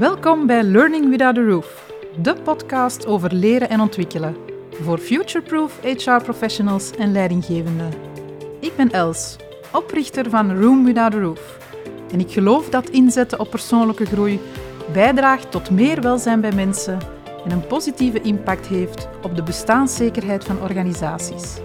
[0.00, 4.36] Welkom bij Learning Without a Roof, de podcast over leren en ontwikkelen
[4.82, 7.92] voor future-proof HR-professionals en leidinggevenden.
[8.60, 9.36] Ik ben Els,
[9.72, 11.58] oprichter van Room Without a Roof.
[12.12, 14.40] En ik geloof dat inzetten op persoonlijke groei
[14.92, 16.98] bijdraagt tot meer welzijn bij mensen
[17.44, 21.56] en een positieve impact heeft op de bestaanszekerheid van organisaties.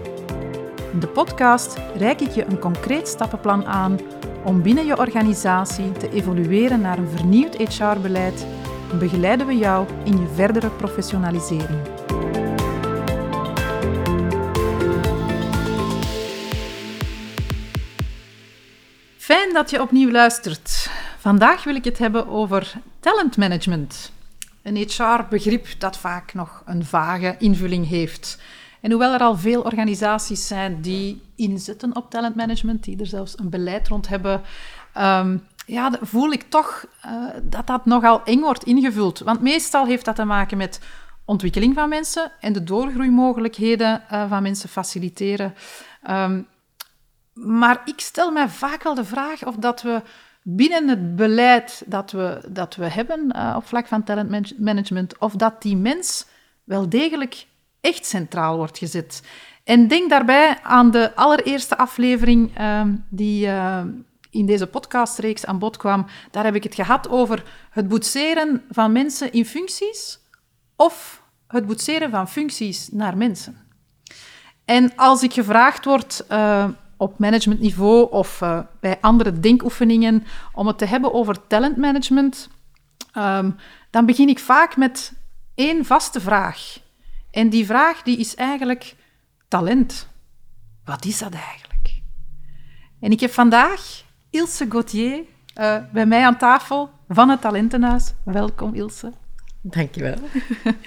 [0.92, 3.98] In de podcast reik ik je een concreet stappenplan aan
[4.46, 8.46] om binnen je organisatie te evolueren naar een vernieuwd HR-beleid
[8.90, 11.78] en begeleiden we jou in je verdere professionalisering.
[19.16, 20.90] Fijn dat je opnieuw luistert.
[21.18, 24.12] Vandaag wil ik het hebben over talentmanagement.
[24.62, 28.38] Een HR-begrip dat vaak nog een vage invulling heeft.
[28.80, 33.50] En hoewel er al veel organisaties zijn die inzetten op talentmanagement, die er zelfs een
[33.50, 34.42] beleid rond hebben,
[34.98, 39.18] um, ja, voel ik toch uh, dat dat nogal eng wordt ingevuld.
[39.18, 40.80] Want meestal heeft dat te maken met
[41.24, 45.54] ontwikkeling van mensen en de doorgroeimogelijkheden uh, van mensen faciliteren.
[46.10, 46.46] Um,
[47.32, 50.02] maar ik stel mij vaak wel de vraag of dat we
[50.42, 55.62] binnen het beleid dat we, dat we hebben uh, op vlak van talentmanagement, of dat
[55.62, 56.26] die mens
[56.64, 57.46] wel degelijk
[57.86, 59.22] echt centraal wordt gezet.
[59.64, 63.80] En denk daarbij aan de allereerste aflevering uh, die uh,
[64.30, 66.06] in deze podcastreeks aan bod kwam.
[66.30, 70.18] Daar heb ik het gehad over het boetseren van mensen in functies
[70.76, 73.56] of het boetseren van functies naar mensen.
[74.64, 80.78] En als ik gevraagd word uh, op managementniveau of uh, bij andere denkoefeningen om het
[80.78, 82.48] te hebben over talentmanagement,
[83.18, 83.56] um,
[83.90, 85.12] dan begin ik vaak met
[85.54, 86.84] één vaste vraag.
[87.36, 88.94] En die vraag die is eigenlijk
[89.48, 90.08] talent.
[90.84, 92.02] Wat is dat eigenlijk?
[93.00, 95.22] En ik heb vandaag Ilse Gauthier
[95.60, 98.14] uh, bij mij aan tafel van het Talentenhuis.
[98.24, 99.12] Welkom Ilse.
[99.60, 100.18] Dankjewel.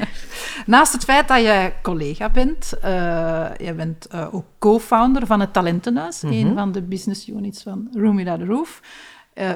[0.66, 5.54] Naast het feit dat je collega bent, uh, je bent uh, ook co-founder van het
[5.54, 6.48] Talentenhuis, mm -hmm.
[6.48, 8.82] een van de business units van Room Without a Roof,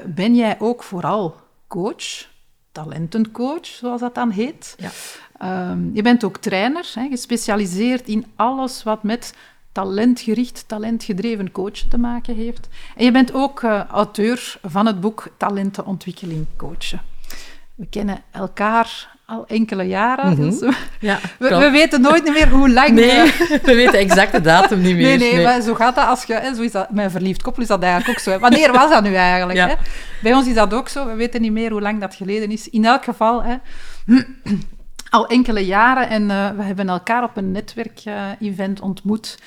[0.06, 1.36] ben jij ook vooral
[1.68, 2.32] coach,
[2.74, 4.76] talentencoach, zoals dat dan heet.
[4.78, 5.70] Ja.
[5.70, 9.34] Um, je bent ook trainer, hè, gespecialiseerd in alles wat met
[9.72, 12.68] talentgericht, talentgedreven coachen te maken heeft.
[12.96, 17.00] En je bent ook auteur van het boek Talentenontwikkeling coachen.
[17.74, 20.26] We kennen elkaar al enkele jaren.
[20.26, 20.50] Mm -hmm.
[20.50, 22.90] dus ja, we, we, weten nooit meer hoe lang.
[22.90, 25.04] Nee, we, we weten exact de datum niet meer.
[25.04, 25.44] Nee, nee, nee.
[25.44, 26.34] maar zo gaat dat als je...
[26.34, 28.30] Hè, zo is dat, mijn verliefd koppel is dat eigenlijk ook zo.
[28.30, 28.38] Hè.
[28.38, 29.58] Wanneer was dat nu eigenlijk?
[29.58, 29.68] Ja.
[29.68, 29.74] Hè?
[30.22, 31.06] Bij ons is dat ook zo.
[31.06, 32.68] We weten niet meer hoe lang dat geleden is.
[32.68, 33.56] In elk geval, hè,
[35.10, 36.08] al enkele jaren.
[36.08, 39.38] En uh, we hebben elkaar op een netwerkevent uh, ontmoet.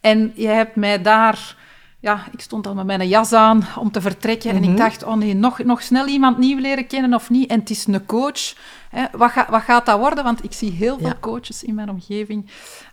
[0.00, 1.56] En jij hebt mij daar
[2.02, 4.50] ja, ik stond al met mijn jas aan om te vertrekken.
[4.50, 4.64] Mm -hmm.
[4.64, 7.50] En ik dacht, oh nee, nog, nog snel iemand nieuw leren kennen of niet.
[7.50, 8.54] En het is een coach.
[8.90, 9.04] Hè.
[9.12, 10.24] Wat, ga, wat gaat dat worden?
[10.24, 11.16] Want ik zie heel veel ja.
[11.20, 12.50] coaches in mijn omgeving.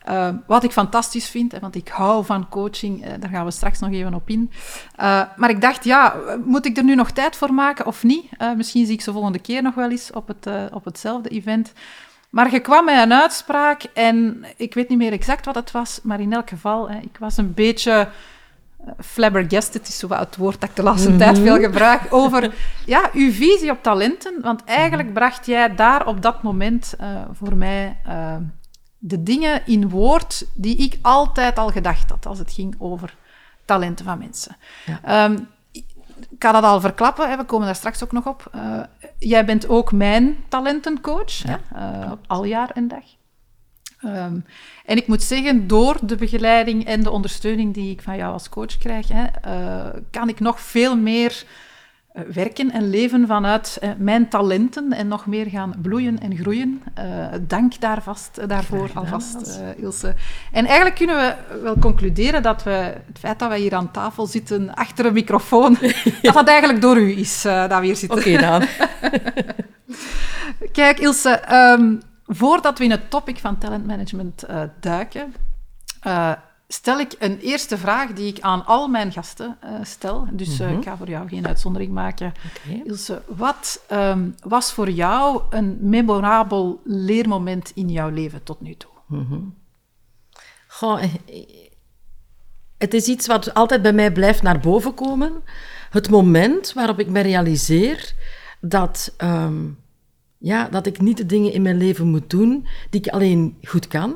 [0.10, 3.06] Uh, wat ik fantastisch vind, hè, want ik hou van coaching.
[3.06, 4.52] Uh, daar gaan we straks nog even op in.
[5.00, 6.16] Uh, maar ik dacht, ja,
[6.46, 8.26] moet ik er nu nog tijd voor maken of niet?
[8.56, 11.74] misschien zie ik ze volgende keer nog wel eens op, het, op hetzelfde event.
[12.30, 16.00] Maar je kwam met een uitspraak en ik weet niet meer exact wat het was.
[16.04, 18.10] Maar in elk geval, hè, ik was een beetje
[18.98, 21.46] flabbergasted is zo wat het woord dat ik de laatste tijd Mhm.
[21.46, 22.54] veel gebruik, over
[22.86, 24.42] ja, uw visie op talenten.
[24.42, 28.36] Want eigenlijk bracht jij daar op dat moment uh, voor mij uh,
[28.98, 33.16] de dingen in woord die ik altijd al gedacht had als het ging over
[33.66, 34.56] talenten van mensen.
[34.86, 35.26] Ja.
[35.26, 35.86] Um, ik
[36.38, 38.52] kan dat al verklappen, hè, we komen daar straks ook nog op.
[38.56, 38.84] Uh,
[39.20, 43.04] jij bent ook mijn talentencoach, ja, hè, al jaar en dag.
[44.06, 44.46] Um,
[44.86, 48.50] en ik moet zeggen, door de begeleiding en de ondersteuning die ik van jou als
[48.50, 51.44] coach krijg, hè, uh, kan ik nog veel meer
[52.14, 56.84] uh, werken en leven vanuit uh, mijn talenten en nog meer gaan bloeien en groeien.
[57.48, 60.16] dank daar vast, daarvoor alvast, Ilse.
[60.52, 62.72] En eigenlijk kunnen we wel concluderen dat we,
[63.08, 65.78] het feit dat wij hier aan tafel zitten, achter een microfoon,
[66.22, 68.20] dat dat eigenlijk door u is dat we hier zitten.
[68.20, 68.68] Oké okay, dan.
[70.72, 71.42] Kijk, Ilse...
[71.52, 72.00] Um,
[72.32, 75.34] Voordat we in het topic van talentmanagement uh, duiken,
[76.08, 76.32] uh,
[76.68, 80.28] stel ik een eerste vraag die ik aan al mijn gasten uh, stel.
[80.32, 80.78] Dus mm -hmm.
[80.78, 82.34] ik ga voor jou geen uitzondering maken.
[82.66, 82.82] Okay.
[82.86, 88.92] Ilse, wat um, was voor jou een memorabel leermoment in jouw leven tot nu toe?
[89.08, 89.56] Mm -hmm.
[90.68, 91.04] Goh,
[92.78, 95.44] het is iets wat altijd bij mij blijft naar boven komen.
[95.90, 98.14] Het moment waarop ik me realiseer
[98.60, 99.14] dat...
[99.18, 99.78] Um,
[100.40, 103.88] ja, dat ik niet de dingen in mijn leven moet doen die ik alleen goed
[103.88, 104.16] kan,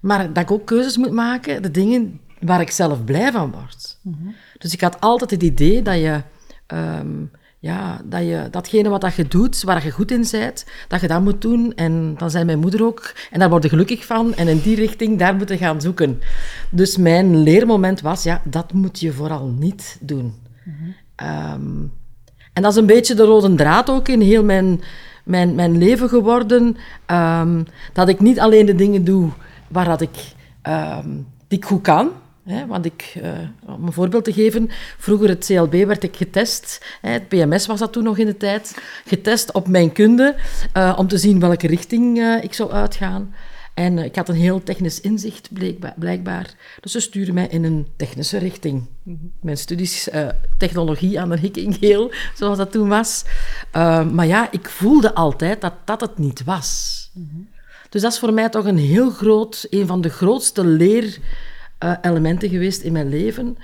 [0.00, 3.98] maar dat ik ook keuzes moet maken, de dingen waar ik zelf blij van word.
[4.02, 4.34] Mm -hmm.
[4.58, 6.22] Dus ik had altijd het idee dat je
[6.66, 7.30] um,
[7.60, 11.08] ja, dat je datgene wat dat je doet, waar je goed in bent, dat je
[11.08, 11.74] dat moet doen.
[11.74, 14.76] En dan zei mijn moeder ook, en daar word je gelukkig van, en in die
[14.76, 16.20] richting, daar moeten gaan zoeken.
[16.70, 20.34] Dus mijn leermoment was, ja, dat moet je vooral niet doen.
[21.14, 21.82] Ehm,
[22.52, 24.80] en dat is een beetje de rode draad ook in heel mijn,
[25.30, 26.76] mijn, leven geworden.
[27.06, 27.62] ehm,
[27.92, 29.30] dat ik niet alleen de dingen doe
[29.68, 30.16] waar dat ik,
[31.48, 32.10] ik goed kan.
[32.50, 33.30] Hè, want ik, eh,
[33.66, 37.78] om een voorbeeld te geven, vroeger het CLB werd ik getest, hè, het PMS was
[37.78, 40.34] dat toen nog in de tijd, getest op mijn kunde,
[40.72, 43.34] eh, om te zien welke richting eh, ik zou uitgaan.
[43.80, 45.48] En eh, ik had een heel technisch inzicht,
[45.96, 46.54] blijkbaar.
[46.80, 48.86] Dus ze stuurden mij in een technische richting.
[49.40, 50.28] Mijn studies eh,
[50.58, 53.24] technologie aan de Hickingeel, zoals dat toen was.
[53.70, 57.10] Eh, maar ja, ik voelde altijd dat dat het niet was.
[57.88, 62.82] Dus dat is voor mij toch een heel groot, een van de grootste leerelementen geweest
[62.82, 63.56] in mijn leven.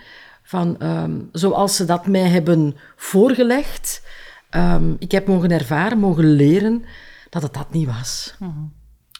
[0.43, 4.03] Van, ehm, zoals ze dat mij hebben voorgelegd.
[4.51, 6.85] ehm, ik heb mogen ervaren, mogen leren
[7.31, 8.35] dat het dat niet was.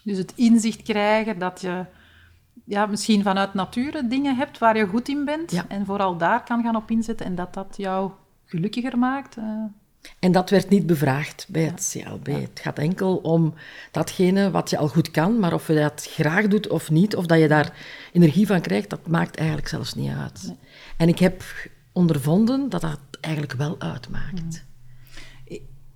[0.07, 1.85] Dus het inzicht krijgen dat je
[2.65, 5.51] ja, misschien vanuit nature dingen hebt waar je goed in bent.
[5.51, 5.65] Ja.
[5.69, 8.11] En vooral daar kan gaan op inzetten en dat dat jou
[8.45, 9.37] gelukkiger maakt.
[9.37, 9.45] eh.
[10.19, 12.27] En dat werd niet bevraagd bij het CLB.
[12.27, 13.55] Het gaat enkel om
[13.91, 17.27] datgene wat je al goed kan, maar of je dat graag doet of niet, of
[17.27, 17.73] dat je daar
[18.13, 20.55] energie van krijgt, dat maakt eigenlijk zelfs niet uit.
[20.97, 21.43] En ik heb
[21.93, 24.66] ondervonden dat dat eigenlijk wel uitmaakt.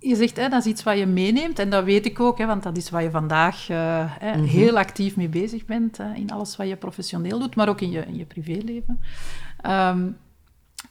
[0.03, 2.45] Je zegt, hè, dat is iets wat je meeneemt, en dat weet ik ook, hè,
[2.45, 4.43] want dat is waar je vandaag eh, hè, Mhm.
[4.45, 7.91] heel actief mee bezig bent, hè, in alles wat je professioneel doet, maar ook in
[7.91, 8.99] je, in je privéleven.
[9.61, 10.07] Ehm,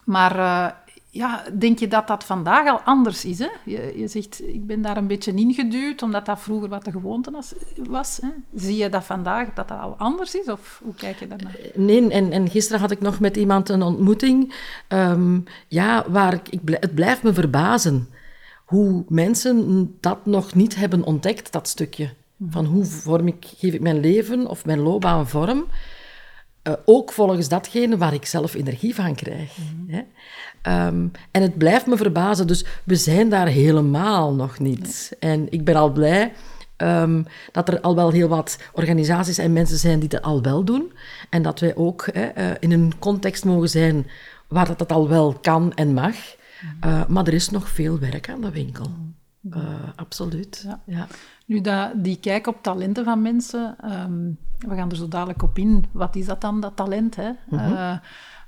[0.05, 0.67] maar eh,
[1.11, 3.39] ja, denk je dat dat vandaag al anders is?
[3.39, 3.49] Hè?
[3.65, 7.31] Je, je zegt, ik ben daar een beetje ingeduwd, omdat dat vroeger wat de gewoonte
[7.89, 8.19] was.
[8.23, 8.29] hè?
[8.55, 11.57] Zie je dat vandaag dat dat al anders is, of hoe kijk je daarnaar?
[11.75, 14.55] Nee, en, en gisteren had ik nog met iemand een ontmoeting,
[14.89, 18.09] ehm, ja, waar ik, ik, het blijft me verbazen
[18.71, 22.11] hoe mensen dat nog niet hebben ontdekt, dat stukje.
[22.51, 25.67] Van hoe vorm ik, geef ik mijn leven of mijn loopbaan vorm,
[26.63, 29.57] eh, ook volgens datgene waar ik zelf energie van krijg.
[29.87, 30.01] Hè?
[30.63, 35.17] Ehm, en het blijft me verbazen, dus we zijn daar helemaal nog niet.
[35.19, 36.33] En ik ben al blij
[36.77, 40.65] ehm, dat er al wel heel wat organisaties en mensen zijn die dat al wel
[40.65, 40.93] doen.
[41.31, 44.07] En dat wij ook hè, eh, in een context mogen zijn
[44.49, 46.17] waar dat, dat al wel kan en mag.
[46.81, 48.87] Eh, maar er is nog veel werk aan de winkel.
[49.51, 49.63] Eh,
[49.97, 50.63] absoluut.
[50.67, 50.81] Ja.
[50.85, 51.07] Ja.
[51.47, 55.59] Nu, dat, die kijk op talenten van mensen, ehm, we gaan er zo dadelijk op
[55.59, 55.85] in.
[55.93, 57.17] Wat is dat dan, dat talent?
[57.17, 57.31] Hè?
[57.51, 57.99] Eh,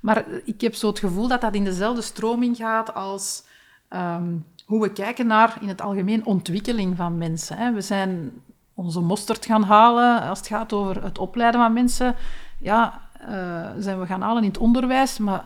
[0.00, 3.44] maar ik heb zo het gevoel dat dat in dezelfde stroming gaat als
[3.88, 4.36] ehm,
[4.66, 7.56] hoe we kijken naar in het algemeen ontwikkeling van mensen.
[7.56, 7.72] Hè?
[7.72, 8.30] We zijn
[8.74, 12.14] onze mosterd gaan halen als het gaat over het opleiden van mensen.
[12.58, 13.00] Ja,
[13.78, 15.44] zijn we gaan halen in het onderwijs, maar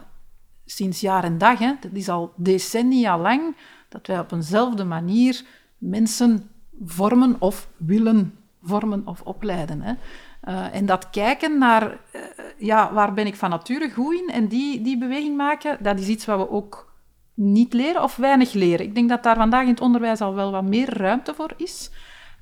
[0.67, 3.57] sinds jaar en dag, hè, dat is al decennia lang,
[3.89, 5.45] dat wij op eenzelfde manier
[5.79, 6.51] mensen
[6.85, 9.81] vormen of willen vormen of opleiden.
[9.81, 9.95] Hè.
[10.41, 11.83] Eh, en dat kijken naar,
[12.13, 12.21] eh,
[12.59, 16.09] ja, waar ben ik van nature goed in en die, die beweging maken, dat is
[16.09, 16.95] iets wat we ook
[17.35, 18.87] niet leren of weinig leren.
[18.87, 21.91] Ik denk dat daar vandaag in het onderwijs al wel wat meer ruimte voor is.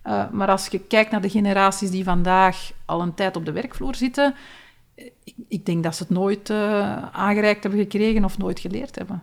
[0.02, 3.52] Eh, maar als je kijkt naar de generaties die vandaag al een tijd op de
[3.52, 4.34] werkvloer zitten,
[4.94, 9.22] ik, ik denk dat ze het nooit eh, aangereikt hebben gekregen of nooit geleerd hebben.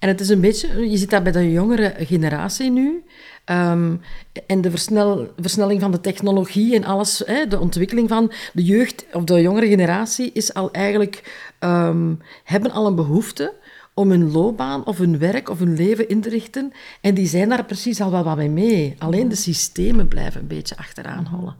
[0.00, 3.04] En het is een beetje, je ziet dat bij de jongere generatie nu.
[3.44, 3.96] Ehm,
[4.46, 9.06] en de versnel, versnelling van de technologie en alles, hè, de ontwikkeling van de jeugd
[9.12, 13.54] of de jongere generatie is al eigenlijk, ehm, hebben al een behoefte
[14.00, 16.72] om hun loopbaan of hun werk of hun leven in te richten.
[17.00, 18.94] En die zijn daar precies al wel wat mee mee.
[18.98, 21.54] Alleen de systemen blijven een beetje achteraan hollen.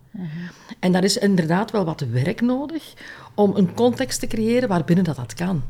[0.80, 2.94] En daar is inderdaad wel wat werk nodig
[3.34, 5.62] om een context te creëren waarbinnen dat, dat kan.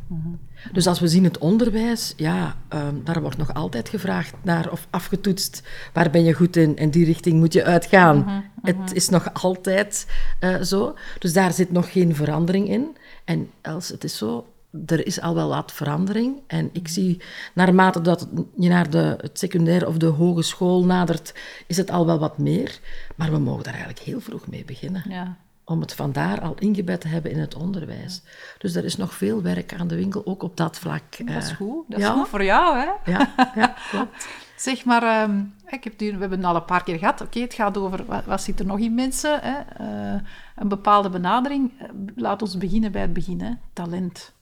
[0.73, 4.87] Dus als we zien het onderwijs, ja, ehm, daar wordt nog altijd gevraagd naar of
[4.91, 5.63] afgetoetst,
[5.93, 8.45] waar ben je goed in en die richting moet je uitgaan.
[8.63, 10.07] Het is nog altijd
[10.39, 10.95] eh, zo.
[11.19, 12.97] Dus daar zit nog geen verandering in.
[13.25, 14.47] En Els, het is zo,
[14.87, 16.41] er is al wel wat verandering.
[16.47, 17.23] En ik zie,
[17.55, 21.35] naarmate dat je naar de, het secundair of de hogeschool nadert,
[21.67, 22.79] is het al wel wat meer.
[23.17, 25.37] Maar we mogen daar eigenlijk heel vroeg mee beginnen Ja.
[25.65, 28.23] om het vandaar al ingebed te hebben in het onderwijs.
[28.59, 31.03] Dus er is nog veel werk aan de winkel, ook op dat vlak.
[31.27, 31.57] Dat is eh.
[31.57, 31.85] goed.
[31.89, 32.13] Dat is ja.
[32.13, 33.13] goed voor jou, hè?
[33.13, 34.29] Ja, ja, klopt.
[34.57, 37.21] Zeg maar, ehm, ik heb hier- we hebben het al een paar keer gehad.
[37.21, 39.41] Oké, het gaat over wat, wat zit er nog in mensen.
[39.43, 39.59] Hè?
[39.85, 40.21] Eh,
[40.57, 41.73] een bepaalde benadering.
[41.79, 43.41] Eh, Laat ons beginnen bij het begin.
[43.41, 43.53] Hè?
[43.73, 44.33] Talent.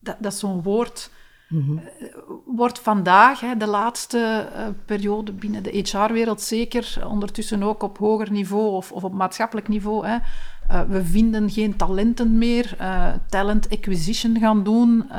[0.00, 1.10] Dat, dat is zo'n woord.
[2.00, 2.06] eh,
[2.46, 8.30] wordt vandaag, hè, de laatste eh, periode binnen de HR-wereld zeker, ondertussen ook op hoger
[8.30, 10.16] niveau of, of op maatschappelijk niveau, hè,
[10.72, 12.76] Uh, we vinden geen talenten meer.
[12.80, 15.10] Uh, talent acquisition gaan doen.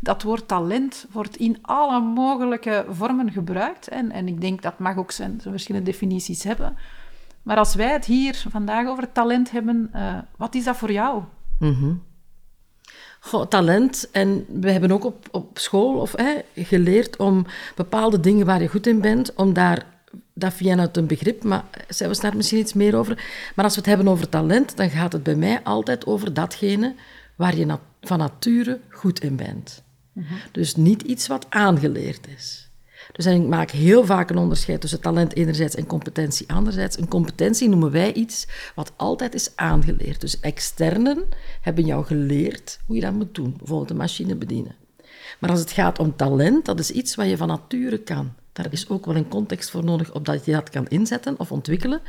[0.00, 3.88] Dat woord talent wordt in alle mogelijke vormen gebruikt.
[3.88, 6.76] En, en ik denk dat mag ook zijn, zijn verschillende definities hebben.
[7.42, 9.90] Maar als wij het hier vandaag over talent hebben,
[10.36, 11.22] wat is dat voor jou?
[11.58, 12.02] Mm
[13.24, 14.08] Goh, talent.
[14.10, 18.68] En we hebben ook op, op school of, hè, geleerd om bepaalde dingen waar je
[18.68, 19.86] goed in bent, om daar
[20.34, 23.14] dat via uit een begrip, maar zijn we daar misschien iets meer over.
[23.54, 26.94] Maar als we het hebben over talent, dan gaat het bij mij altijd over datgene
[27.36, 29.82] waar je van nature goed in bent.
[30.12, 30.34] Mhm.
[30.52, 32.70] Dus niet iets wat aangeleerd is.
[33.12, 36.98] Dus ik maak heel vaak een onderscheid tussen talent enerzijds en competentie anderzijds.
[36.98, 40.20] Een competentie noemen wij iets wat altijd is aangeleerd.
[40.20, 41.24] Dus externen
[41.60, 43.54] hebben jou geleerd hoe je dat moet doen.
[43.58, 44.74] Bijvoorbeeld een machine bedienen.
[45.40, 48.32] Maar als het gaat om talent, dat is iets wat je van nature kan.
[48.52, 52.00] Daar is ook wel een context voor nodig opdat je dat kan inzetten of ontwikkelen.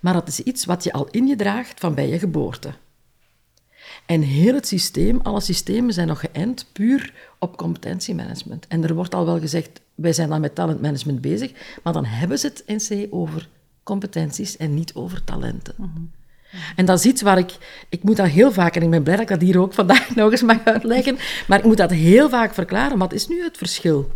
[0.00, 2.72] Maar dat is iets wat je al in je draagt van bij je geboorte.
[4.10, 8.66] En heel het systeem, alle systemen zijn nog geënt puur op competentiemanagement.
[8.66, 11.52] En er wordt al wel gezegd, wij zijn dan met talentmanagement bezig,
[11.82, 13.48] maar dan hebben ze het in C over
[13.82, 15.74] competenties en niet over talenten.
[15.78, 15.88] Mhm.
[16.76, 17.84] En dat is iets waar ik...
[17.88, 20.14] Ik moet dat heel vaak, en ik ben blij dat ik dat hier ook vandaag
[20.14, 22.98] nog eens mag uitleggen, maar ik moet dat heel vaak verklaren.
[22.98, 24.12] Wat is nu het verschil?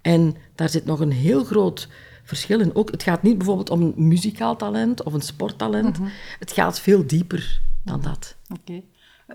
[0.00, 1.88] En daar zit nog een heel groot
[2.24, 2.74] verschil in.
[2.74, 5.98] Ook, het gaat niet bijvoorbeeld om een muzikaal talent of een sporttalent.
[5.98, 6.08] Mhm.
[6.38, 8.36] Het gaat veel dieper dan dat.
[8.48, 8.82] Oké.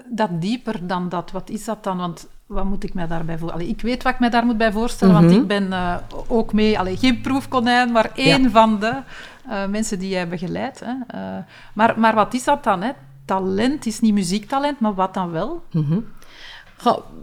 [0.06, 1.98] Dat dieper dan dat, wat is dat dan?
[1.98, 3.70] Want wat moet ik mij daarbij voorstellen?
[3.70, 5.36] ik weet wat ik mij daar moet bij voorstellen, want mhm.
[5.40, 5.96] ik ben uh,
[6.28, 9.02] ook mee, allee, geen proefkonijn, maar één van de
[9.50, 10.80] uh, mensen die jij begeleidt.
[10.80, 10.92] Hè.
[10.92, 12.82] Uh, maar, maar wat is dat dan?
[12.82, 12.92] Hè?
[13.26, 15.64] Talent is niet muziektalent, maar wat dan wel?
[15.72, 16.06] Mm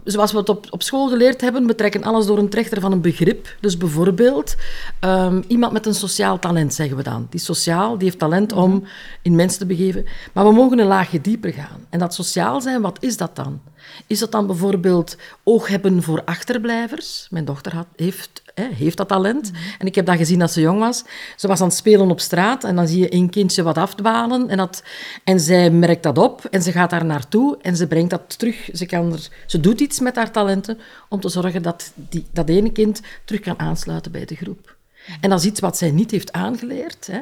[0.03, 2.91] zoals we het op, op school geleerd hebben, we trekken alles door een trechter van
[2.91, 3.55] een begrip.
[3.59, 4.55] Dus bijvoorbeeld,
[4.99, 7.27] ehm, iemand met een sociaal talent, zeggen we dan.
[7.29, 8.83] Die sociaal, die heeft talent om
[9.21, 10.05] in mensen te begeven.
[10.33, 11.85] Maar we mogen een laagje dieper gaan.
[11.89, 13.61] En dat sociaal zijn, wat is dat dan?
[14.07, 17.27] Is dat dan bijvoorbeeld oog hebben voor achterblijvers?
[17.29, 19.51] Mijn dochter had, heeft, hè, heeft dat talent.
[19.51, 19.61] Mhm.
[19.77, 21.03] En ik heb dat gezien als ze jong was.
[21.35, 24.49] Ze was aan het spelen op straat en dan zie je een kindje wat afdwalen.
[24.49, 24.83] En, dat,
[25.23, 28.69] en zij merkt dat op en ze gaat daar naartoe en ze brengt dat terug.
[28.73, 30.79] Ze, kan er, ze doet iets met haar talenten
[31.09, 34.75] om te zorgen dat die, dat ene kind terug kan aansluiten bij de groep.
[35.21, 37.07] En dat is iets wat zij niet heeft aangeleerd.
[37.11, 37.19] Hè.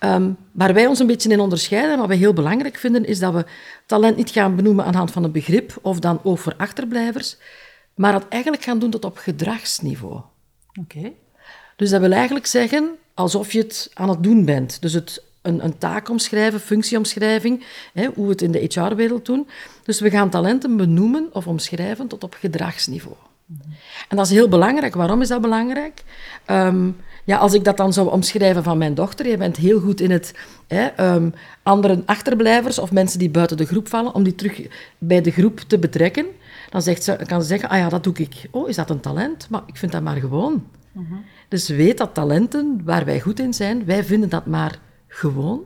[0.00, 3.32] Um, waar wij ons een beetje in onderscheiden, wat wij heel belangrijk vinden, is dat
[3.32, 3.44] we
[3.86, 7.36] talent niet gaan benoemen aan de hand van een begrip of dan over achterblijvers,
[7.94, 10.20] maar dat eigenlijk gaan doen tot op gedragsniveau.
[10.80, 11.12] Oké.
[11.76, 14.82] Dus dat wil eigenlijk zeggen alsof je het aan het doen bent.
[14.82, 19.48] Dus het, een, een taak omschrijven, functieomschrijving, hè, hoe we het in de HR-wereld doen.
[19.84, 23.16] Dus we gaan talenten benoemen of omschrijven tot op gedragsniveau.
[24.08, 24.94] En dat is heel belangrijk.
[24.94, 26.02] Waarom is dat belangrijk?
[26.50, 30.00] Um, ja, als ik dat dan zou omschrijven van mijn dochter, je bent heel goed
[30.00, 30.34] in het
[30.66, 34.60] hè, um, andere achterblijvers of mensen die buiten de groep vallen, om die terug
[34.98, 36.26] bij de groep te betrekken,
[36.68, 38.48] dan zegt ze, kan ze zeggen, ah ja, dat doe ik.
[38.50, 39.48] Oh, is dat een talent?
[39.50, 40.64] Maar ik vind dat maar gewoon.
[40.92, 41.14] Mhm.
[41.48, 45.60] Dus weet dat talenten waar wij goed in zijn, wij vinden dat maar gewoon,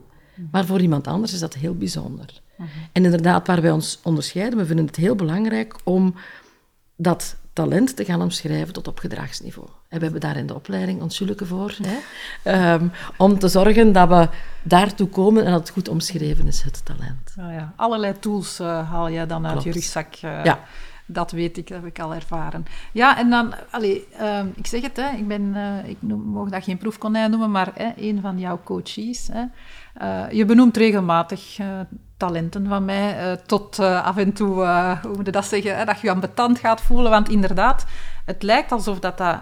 [0.51, 2.41] maar voor iemand anders is dat heel bijzonder.
[2.57, 2.69] Mhm.
[2.93, 6.15] En inderdaad, waar wij ons onderscheiden, we vinden het heel belangrijk om
[6.97, 9.69] dat talent te gaan omschrijven tot op gedragsniveau.
[9.89, 11.77] En we hebben daar in de opleiding ons voor.
[11.83, 11.99] Hè?
[12.43, 14.29] Ehm, om te zorgen dat we
[14.63, 17.35] daartoe komen en dat het goed omschreven is, het talent.
[17.39, 17.73] Oh ja.
[17.77, 20.15] Allerlei tools uh, haal je dan uit je rugzak.
[20.25, 20.61] Uh, ja.
[21.13, 22.65] Dat weet ik, dat heb ik al ervaren.
[22.93, 26.49] Ja, en dan, allee, uh, ik zeg het, hè, ik, ben, uh, ik noem, mag
[26.49, 29.29] dat geen proefkonijn noemen, maar hè, een van jouw coaches.
[29.33, 29.45] Hè.
[30.31, 31.59] je benoemt regelmatig
[32.17, 34.55] talenten van mij, tot af en toe,
[35.03, 37.11] hoe moet je dat zeggen, hè, dat je je ambetant gaat voelen.
[37.11, 37.87] Want inderdaad,
[38.25, 39.41] het lijkt alsof dat, dat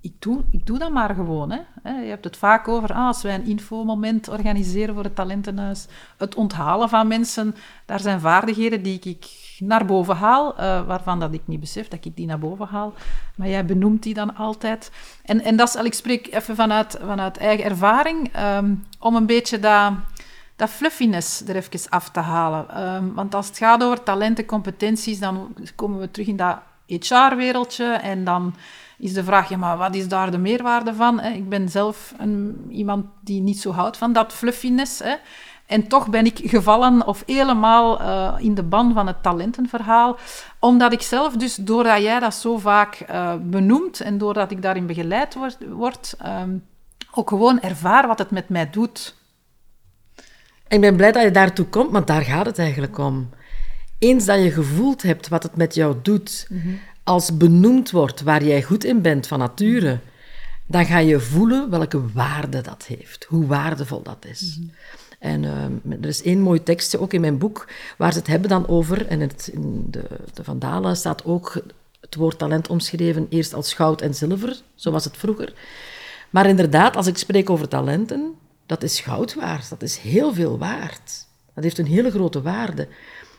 [0.00, 1.50] ik, doe, ik doe dat maar gewoon.
[1.50, 1.90] Hè.
[1.90, 5.86] Je hebt het vaak over, ah, als wij een infomoment organiseren voor het talentenhuis,
[6.16, 7.54] het onthalen van mensen,
[7.86, 9.24] daar zijn vaardigheden die ik
[9.60, 10.54] naar boven haal,
[10.86, 12.92] waarvan dat ik niet besef dat ik die naar boven haal.
[13.34, 14.90] Maar jij benoemt die dan altijd.
[15.24, 19.58] En, en dat is, ik spreek even vanuit, vanuit eigen ervaring, um, om een beetje
[19.58, 19.92] dat
[20.60, 22.68] dat fluffiness er even af te halen.
[22.68, 27.84] Ehm, want als het gaat over talenten, competenties, dan komen we terug in dat HR-wereldje
[27.84, 28.54] en dan
[28.98, 31.20] is de vraag, ja, maar wat is daar de meerwaarde van?
[31.20, 34.98] Ik ben zelf een, iemand die niet zo houdt van dat fluffiness.
[34.98, 35.14] Hè.
[35.70, 40.18] En toch ben ik gevallen of helemaal uh, in de ban van het talentenverhaal.
[40.58, 44.86] Omdat ik zelf dus, doordat jij dat zo vaak uh, benoemt en doordat ik daarin
[44.86, 46.50] begeleid word, word ehm,
[47.10, 49.18] ook gewoon ervaar wat het met mij doet
[50.70, 53.30] ik ben blij dat je daartoe komt, want daar gaat het eigenlijk om.
[53.98, 56.68] Eens dat je gevoeld hebt wat het met jou doet, mhm.
[57.04, 60.00] als benoemd wordt waar jij goed in bent van nature,
[60.66, 64.58] dan ga je voelen welke waarde dat heeft, hoe waardevol dat is.
[64.58, 64.68] Mhm.
[65.20, 67.66] En ehm, er is één mooi tekstje, ook in mijn boek,
[67.98, 71.62] waar ze het hebben dan over, en het, in de, de Vandalen staat ook
[72.00, 75.52] het woord talent omschreven eerst als goud en zilver, zo was het vroeger.
[76.30, 78.34] Maar inderdaad, als ik spreek over talenten,
[78.66, 81.26] dat is goud waard, dat is heel veel waard.
[81.54, 82.88] Dat heeft een hele grote waarde.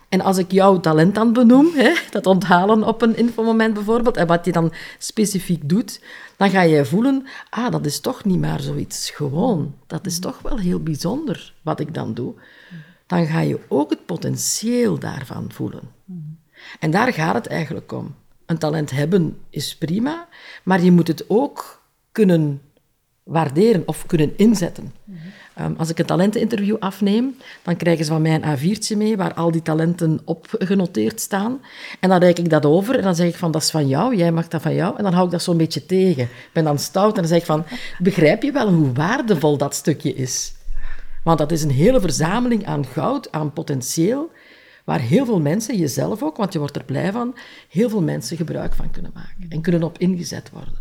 [0.09, 4.27] En als ik jouw talent dan benoem, hè, dat onthalen op een infomoment bijvoorbeeld, en
[4.27, 6.01] wat je dan specifiek doet,
[6.41, 9.75] dan ga je voelen, ah, dat is toch niet maar zoiets gewoon.
[9.87, 12.33] Dat is toch wel heel bijzonder wat ik dan doe.
[13.07, 15.81] Dan ga je ook het potentieel daarvan voelen.
[16.79, 18.15] En daar gaat het eigenlijk om.
[18.45, 20.27] Een talent hebben is prima,
[20.63, 22.61] maar je moet het ook kunnen
[23.23, 24.93] waarderen of kunnen inzetten.
[25.53, 29.33] Ehm, als ik een talenteninterview afneem, dan krijgen ze van mij een A4'tje mee waar
[29.33, 31.61] al die talenten op genoteerd staan.
[31.99, 34.15] En dan reik ik dat over en dan zeg ik van, dat is van jou,
[34.15, 34.97] jij mag dat van jou.
[34.97, 36.23] En dan hou ik dat zo'n beetje tegen.
[36.23, 37.65] Ik ben dan stout en dan zeg ik van,
[37.99, 40.53] begrijp je wel hoe waardevol dat stukje is?
[41.23, 44.31] Want dat is een hele verzameling aan goud, aan potentieel,
[44.83, 47.35] waar heel veel mensen, jezelf ook, want je wordt er blij van,
[47.69, 50.80] heel veel mensen gebruik van kunnen maken en kunnen op ingezet worden.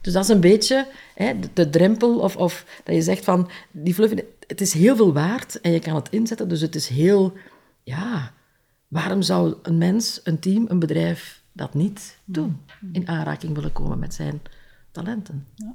[0.00, 3.94] Dus dat is een beetje hè, de, drempel, of, of dat je zegt van, die
[3.94, 4.14] fluff,
[4.46, 7.32] het is heel veel waard en je kan het inzetten, dus het is heel,
[7.82, 8.32] ja,
[8.88, 12.60] waarom zou een mens, een team, een bedrijf dat niet doen?
[12.92, 14.40] In aanraking willen komen met zijn
[14.90, 15.46] talenten.
[15.54, 15.74] Ja.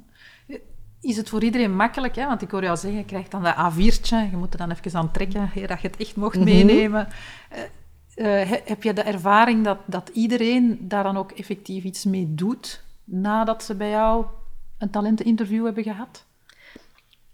[1.00, 2.16] Is het voor iedereen makkelijk?
[2.16, 2.26] Hè?
[2.26, 4.98] Want ik hoor jou zeggen, je krijgt dan dat A4'tje, je moet er dan even
[4.98, 6.44] aan trekken, dat je het echt mocht mhm.
[6.44, 7.08] meenemen.
[8.16, 12.34] Uh, uh, heb je de ervaring dat, dat iedereen daar dan ook effectief iets mee
[12.34, 12.84] doet?
[13.06, 14.24] Nadat ze bij jou
[14.78, 16.24] een talenteninterview hebben gehad?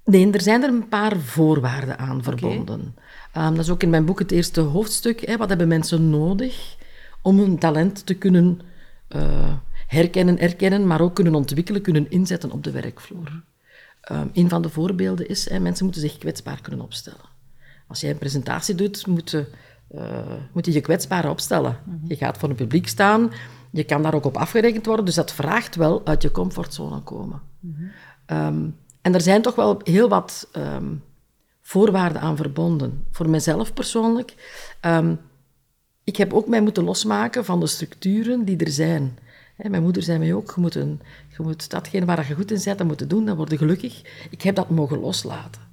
[0.05, 2.95] Nee, er zijn er een paar voorwaarden aan verbonden.
[3.33, 5.21] Ehm, dat is ook in mijn boek het eerste hoofdstuk.
[5.21, 5.37] Hè.
[5.37, 6.77] Wat hebben mensen nodig
[7.23, 8.61] om hun talent te kunnen
[9.09, 9.55] uh,
[9.87, 13.43] herkennen, erkennen, maar ook kunnen ontwikkelen, kunnen inzetten op de werkvloer?
[14.13, 17.31] Um, een van de voorbeelden is, hè, mensen moeten zich kwetsbaar kunnen opstellen.
[17.89, 19.47] Als jij een presentatie doet, moet je,
[19.95, 20.03] uh,
[20.53, 21.79] moet je je kwetsbaar opstellen.
[21.85, 21.97] Mhm.
[22.07, 23.33] Je gaat voor een publiek staan,
[23.73, 27.41] je kan daar ook op afgerekend worden, dus dat vraagt wel uit je comfortzone komen.
[28.27, 28.69] Ehm,
[29.03, 30.95] en er zijn toch wel heel wat ehm,
[31.61, 33.05] voorwaarden aan verbonden.
[33.11, 34.35] Voor mezelf persoonlijk.
[34.81, 35.21] Um,
[36.05, 39.19] ik heb ook mij moeten losmaken van de structuren die er zijn.
[39.57, 41.01] mijn moeder zei mij ook, je moet, een,
[41.37, 44.03] je moet datgene waar je goed in bent, dat moeten doen, dan word je gelukkig.
[44.31, 45.72] Ik heb dat mogen loslaten.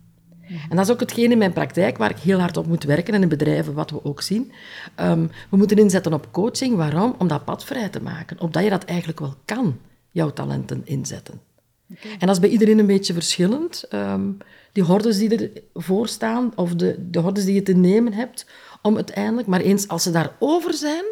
[0.70, 3.14] En dat is ook hetgeen in mijn praktijk waar ik heel hard op moet werken
[3.14, 4.52] en in bedrijven wat we ook zien.
[4.96, 6.76] Ehm, we moeten inzetten op coaching.
[6.76, 7.16] Waarom?
[7.18, 8.40] Om dat pad vrij te maken.
[8.40, 9.78] Opdat je dat eigenlijk wel kan,
[10.12, 11.42] jouw talenten inzetten.
[11.90, 13.86] En dat is bij iedereen een beetje verschillend.
[13.94, 14.38] Um,
[14.72, 18.46] die hordes die ervoor staan, of de, de hordes die je te nemen hebt,
[18.82, 21.04] om uiteindelijk, maar eens als ze daarover zijn,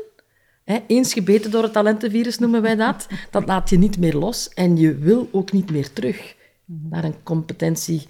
[0.63, 4.49] hè, eens gebeten door het talentenvirus noemen wij dat, dat laat je niet meer los
[4.49, 8.07] en je wil ook niet meer terug naar een competentie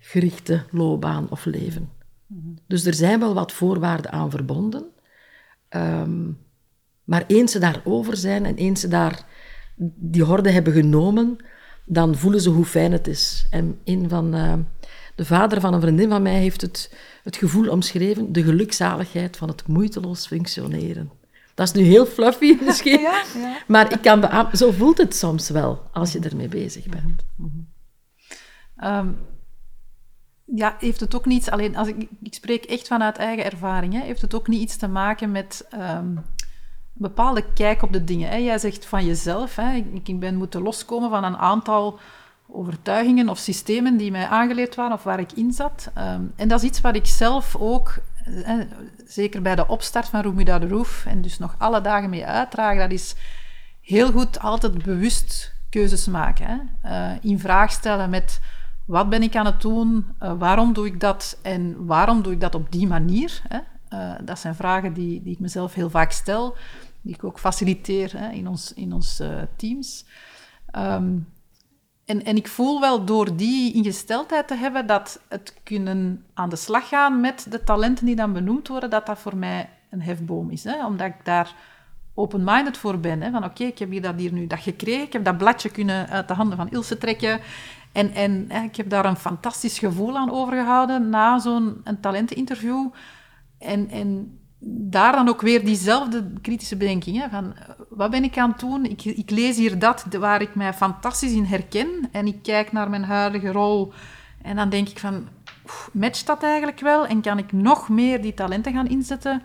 [0.00, 1.90] gerichte loopbaan of leven.
[2.66, 4.84] Dus er zijn wel wat voorwaarden aan verbonden.
[5.68, 6.30] Ehm,
[7.04, 9.24] maar eens ze daarover zijn en eens ze daar
[9.96, 11.36] die horde hebben genomen,
[11.84, 13.46] dan voelen ze hoe fijn het is.
[13.50, 14.54] En een van uh,
[15.14, 19.48] de vader van een vriendin van mij heeft het, het gevoel omschreven, de gelukzaligheid van
[19.48, 21.10] het moeiteloos functioneren.
[21.54, 23.56] Dat is nu heel fluffy misschien, ja, ja.
[23.66, 27.24] maar ik kan zo voelt het soms wel als je ermee bezig bent.
[28.84, 29.16] Um,
[30.54, 34.00] ja, heeft het ook niets, alleen als ik, ik spreek echt vanuit eigen ervaring, hè,
[34.00, 36.24] heeft het ook niet iets te maken met um, een
[36.92, 38.28] bepaalde kijk op de dingen.
[38.28, 38.36] Hè.
[38.36, 41.98] Jij zegt van jezelf, hè, ik, ik ben moeten loskomen van een aantal
[42.52, 45.90] overtuigingen of systemen die mij aangeleerd waren of waar ik in zat.
[45.98, 48.66] Um, en dat is iets wat ik zelf ook, hè,
[49.06, 52.78] zeker bij de opstart van Rumida de Roof, en dus nog alle dagen mee uitdragen,
[52.78, 53.14] dat is
[53.80, 56.70] heel goed altijd bewust keuzes maken.
[56.82, 56.90] Hè.
[56.90, 58.40] Uh, in vraag stellen met
[58.90, 60.06] wat ben ik aan het doen?
[60.22, 61.38] Uh, waarom doe ik dat?
[61.42, 63.42] En waarom doe ik dat op die manier?
[63.48, 63.58] Hè?
[63.98, 66.56] Uh, dat zijn vragen die, die ik mezelf heel vaak stel,
[67.00, 70.04] die ik ook faciliteer hè, in ons, in ons uh, teams.
[70.76, 71.28] Um,
[72.04, 76.56] en, en ik voel wel door die ingesteldheid te hebben dat het kunnen aan de
[76.56, 80.50] slag gaan met de talenten die dan benoemd worden, dat dat voor mij een hefboom
[80.50, 80.64] is.
[80.64, 80.86] Hè?
[80.86, 81.54] Omdat ik daar
[82.14, 83.22] open-minded voor ben.
[83.22, 83.30] Hè?
[83.30, 86.08] Van oké, ik heb hier dat hier nu dat gekregen, ik heb dat bladje kunnen
[86.08, 87.40] uit de handen van Ilse trekken
[87.92, 92.88] en, en ik heb daar een fantastisch gevoel aan overgehouden na zo'n talenteninterview.
[93.58, 97.24] En, en daar dan ook weer diezelfde kritische bedenking.
[97.30, 97.54] Van,
[97.88, 98.84] wat ben ik aan het doen?
[98.84, 102.08] Ik, ik lees hier dat waar ik mij fantastisch in herken.
[102.12, 103.92] En ik kijk naar mijn huidige rol.
[104.42, 105.28] En dan denk ik van,
[105.92, 107.06] matcht dat eigenlijk wel?
[107.06, 109.42] En kan ik nog meer die talenten gaan inzetten?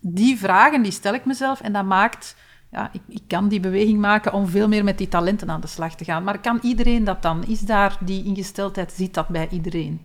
[0.00, 1.60] Die vragen die stel ik mezelf.
[1.60, 2.36] En dat maakt
[2.70, 5.66] ja, ik, ik, kan die beweging maken om veel meer met die talenten aan de
[5.66, 6.24] slag te gaan.
[6.24, 7.44] Maar kan iedereen dat dan?
[7.44, 10.00] Is daar die ingesteldheid, ziet dat bij iedereen?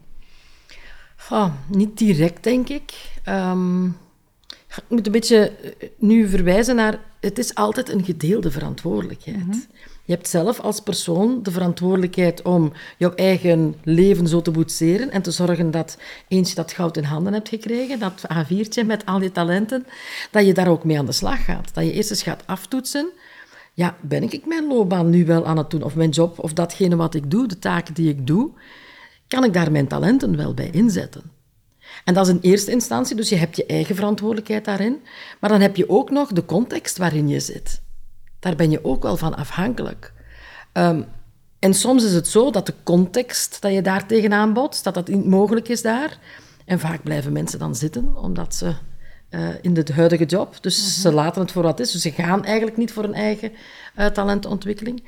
[1.30, 3.20] Oh, niet direct, denk ik.
[3.24, 7.00] Ehm, ik moet een beetje eh, nu verwijzen naar...
[7.20, 9.46] Het is altijd een gedeelde verantwoordelijkheid.
[9.46, 9.58] Mhm.
[10.06, 15.22] Je hebt zelf als persoon de verantwoordelijkheid om jouw eigen leven zo te boetseren en
[15.22, 19.20] te zorgen dat eens je dat goud in handen hebt gekregen, dat A4'tje met al
[19.20, 19.86] die talenten,
[20.32, 21.74] dat je daar ook mee aan de slag gaat.
[21.74, 23.10] Dat je eerst eens gaat aftoetsen.
[23.74, 25.84] Ja, ben ik mijn loopbaan nu wel aan het doen?
[25.84, 28.52] Of mijn job, of datgene wat ik doe, de taken die ik doe,
[29.28, 31.32] kan ik daar mijn talenten wel bij inzetten?
[32.04, 35.02] En dat is in eerste instantie, dus je hebt je eigen verantwoordelijkheid daarin,
[35.40, 37.83] maar dan heb je ook nog de context waarin je zit.
[38.44, 40.14] Daar ben je ook wel van afhankelijk.
[40.72, 41.02] Ehm,
[41.60, 45.08] en soms is het zo dat de context dat je daar tegenaan botst, dat dat
[45.08, 46.18] niet mogelijk is daar.
[46.66, 48.74] En vaak blijven mensen dan zitten, omdat ze
[49.30, 50.88] uh, in de huidige job, dus mhm.
[50.88, 51.94] ze laten het voor wat het is.
[51.94, 53.52] Dus ze gaan eigenlijk niet voor hun eigen
[53.98, 55.04] uh, talentontwikkeling.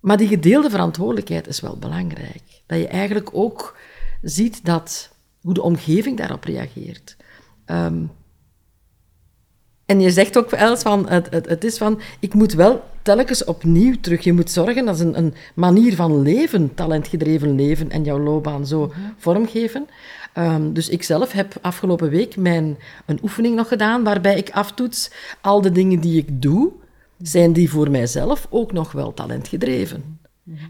[0.00, 2.62] Maar die gedeelde verantwoordelijkheid is wel belangrijk.
[2.66, 3.76] Dat je eigenlijk ook
[4.22, 7.16] ziet dat, hoe de omgeving daarop reageert.
[7.66, 8.10] Um,
[9.88, 13.44] en je zegt ook, Els, van, het, het, het, is van, ik moet wel telkens
[13.44, 14.24] opnieuw terug.
[14.24, 18.66] Je moet zorgen dat is een, een manier van leven, talentgedreven leven, en jouw loopbaan
[18.66, 19.00] zo mhm.
[19.16, 19.86] vormgeven.
[20.38, 25.10] Um, dus ik zelf heb afgelopen week mijn, een oefening nog gedaan, waarbij ik aftoets
[25.40, 26.72] al de dingen die ik doe,
[27.22, 30.17] zijn die voor mijzelf ook nog wel talentgedreven.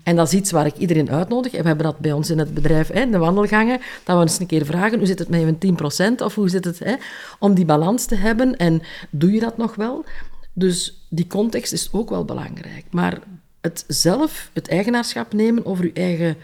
[0.02, 1.52] En dat is iets waar ik iedereen uitnodig.
[1.52, 4.38] En we hebben dat bij ons in het bedrijf, hè, de wandelgangen, dat we eens
[4.38, 6.94] een keer vragen, hoe zit het met je 10% of hoe zit het, hè,
[7.38, 8.56] om die balans te hebben.
[8.56, 10.04] En doe je dat nog wel?
[10.52, 12.84] Dus die context is ook wel belangrijk.
[12.90, 13.18] Maar
[13.60, 16.36] het zelf, het eigenaarschap nemen over je eigen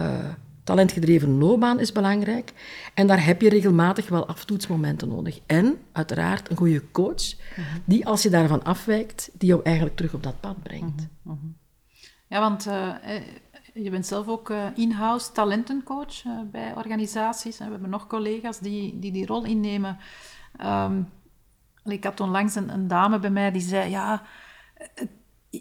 [0.00, 0.28] uh,
[0.64, 2.52] talentgedreven loopbaan is belangrijk.
[2.94, 5.38] En daar heb je regelmatig wel aftoetsmomenten nodig.
[5.46, 7.34] En uiteraard een goede coach,
[7.84, 11.08] die als je daarvan afwijkt, die jou eigenlijk terug op dat pad brengt.
[11.22, 11.46] Mhm, mhm.
[12.32, 12.94] Ja, want uh,
[13.74, 17.58] je bent zelf ook uh, in-house talentencoach bij organisaties.
[17.58, 19.98] We hebben nog collega's die die, die rol innemen.
[20.64, 21.08] Um,
[21.84, 24.22] ik had onlangs een, een, dame bij mij die zei: Ja,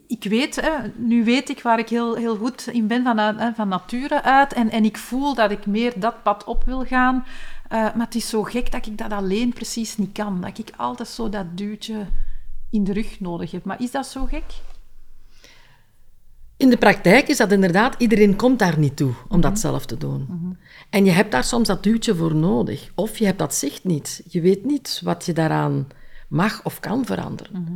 [0.08, 3.68] ik weet, hè, nu weet ik waar ik heel, heel goed in ben van, van
[3.68, 4.54] nature uit.
[4.54, 7.26] En, en ik voel dat ik meer dat pad op wil gaan.
[7.70, 10.42] maar het is zo gek dat ik dat alleen precies niet kan.
[10.42, 12.06] Dat ik altijd zo dat duwtje
[12.70, 13.64] in de rug nodig heb.
[13.66, 14.71] Maar is dat zo gek?
[16.62, 19.60] In de praktijk is dat inderdaad, iedereen komt daar niet toe om dat mhm.
[19.60, 20.28] zelf te doen.
[20.30, 20.54] Mhm.
[20.90, 22.92] En je hebt daar soms dat duwtje voor nodig.
[22.96, 24.22] Of je hebt dat zicht niet.
[24.28, 25.88] Je weet niet wat je daaraan
[26.28, 27.52] mag of kan veranderen.
[27.52, 27.74] Mhm.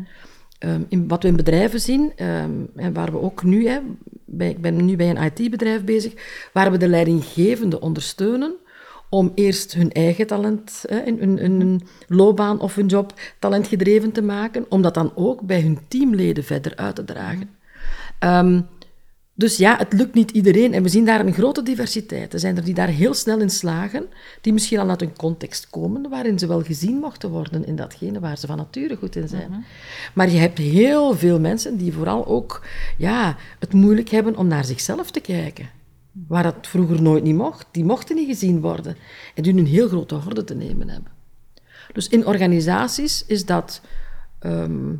[0.60, 3.80] Ehm, in, wat we in bedrijven zien, um, en waar we ook nu, hè,
[4.26, 6.14] bij, ik ben nu bij een IT-bedrijf bezig,
[6.54, 8.54] waar we de leidinggevende ondersteunen
[9.10, 14.66] om eerst hun eigen talent, hè, in, hun loopbaan of hun job talentgedreven te maken,
[14.70, 17.50] om dat dan ook bij hun teamleden verder uit te dragen.
[18.20, 18.68] Um,
[19.38, 20.74] dus ja, het lukt niet iedereen.
[20.74, 22.34] En we zien daar een grote diversiteit.
[22.34, 24.06] Er zijn er die daar heel snel in slagen,
[24.42, 28.20] die misschien al uit een context komen waarin ze wel gezien mochten worden in datgene
[28.20, 29.50] waar ze van nature goed in zijn.
[29.50, 29.60] Mhm.
[30.14, 32.66] Maar je hebt heel veel mensen die vooral ook
[32.98, 35.70] ja, het moeilijk hebben om naar zichzelf te kijken.
[36.28, 37.68] Waar dat vroeger nooit niet mocht.
[37.72, 38.98] Die mochten niet gezien worden.
[39.34, 41.12] En die een heel grote horde te nemen hebben.
[41.94, 43.82] Dus in organisaties is dat...
[44.40, 44.94] Ehm,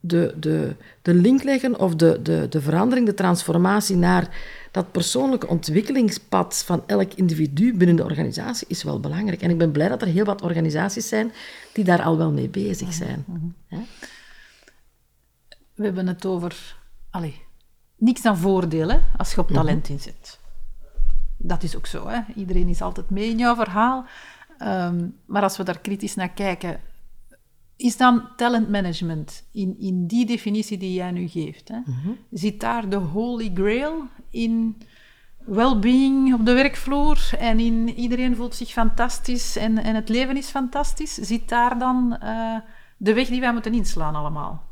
[0.00, 4.28] de, de, de link leggen of de, de, de verandering, de transformatie naar
[4.70, 9.42] dat persoonlijke ontwikkelingspad van elk individu binnen de organisatie is wel belangrijk.
[9.42, 11.32] En ik ben blij dat er heel wat organisaties zijn
[11.72, 13.24] die daar al wel mee bezig zijn.
[13.26, 13.80] Mhm.
[15.74, 16.76] We hebben het over
[17.10, 17.42] allee,
[17.96, 19.54] niks aan voordelen als je op mhm.
[19.54, 20.38] talent inzet.
[21.36, 22.08] Dat is ook zo.
[22.08, 22.20] Hè?
[22.34, 24.04] Iedereen is altijd mee in jouw verhaal.
[24.58, 26.80] Ehm, maar als we daar kritisch naar kijken,
[27.80, 31.68] is dan talentmanagement in, in die definitie die jij nu geeft?
[31.68, 31.78] Hè?
[31.78, 32.10] Mhm.
[32.30, 34.76] Zit daar de holy grail in
[35.38, 40.48] well-being op de werkvloer en in iedereen voelt zich fantastisch en, en het leven is
[40.48, 41.14] fantastisch?
[41.14, 42.56] Zit daar dan uh,
[42.96, 44.69] de weg die wij moeten inslaan allemaal?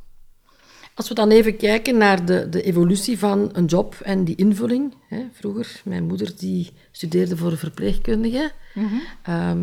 [0.99, 4.95] Als we dan even kijken naar de, de evolutie van een job en die invulling.
[5.09, 8.51] Hè, vroeger, mijn moeder die studeerde voor verpleegkundige.
[8.75, 9.01] Mm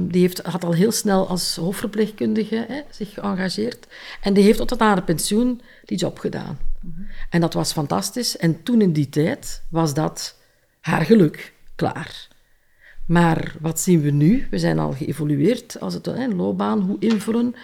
[0.07, 3.87] die heeft, had al heel snel als hoofdverpleegkundige hè, zich geëngageerd.
[4.21, 6.57] En die heeft tot aan haar pensioen die job gedaan.
[6.81, 7.01] Mhm.
[7.29, 8.37] En dat was fantastisch.
[8.37, 10.39] En toen in die tijd was dat
[10.81, 11.53] haar geluk.
[11.75, 12.27] Klaar.
[13.07, 14.47] Maar wat zien we nu?
[14.49, 17.55] We zijn al geëvolueerd als het een loopbaan, hoe invullen.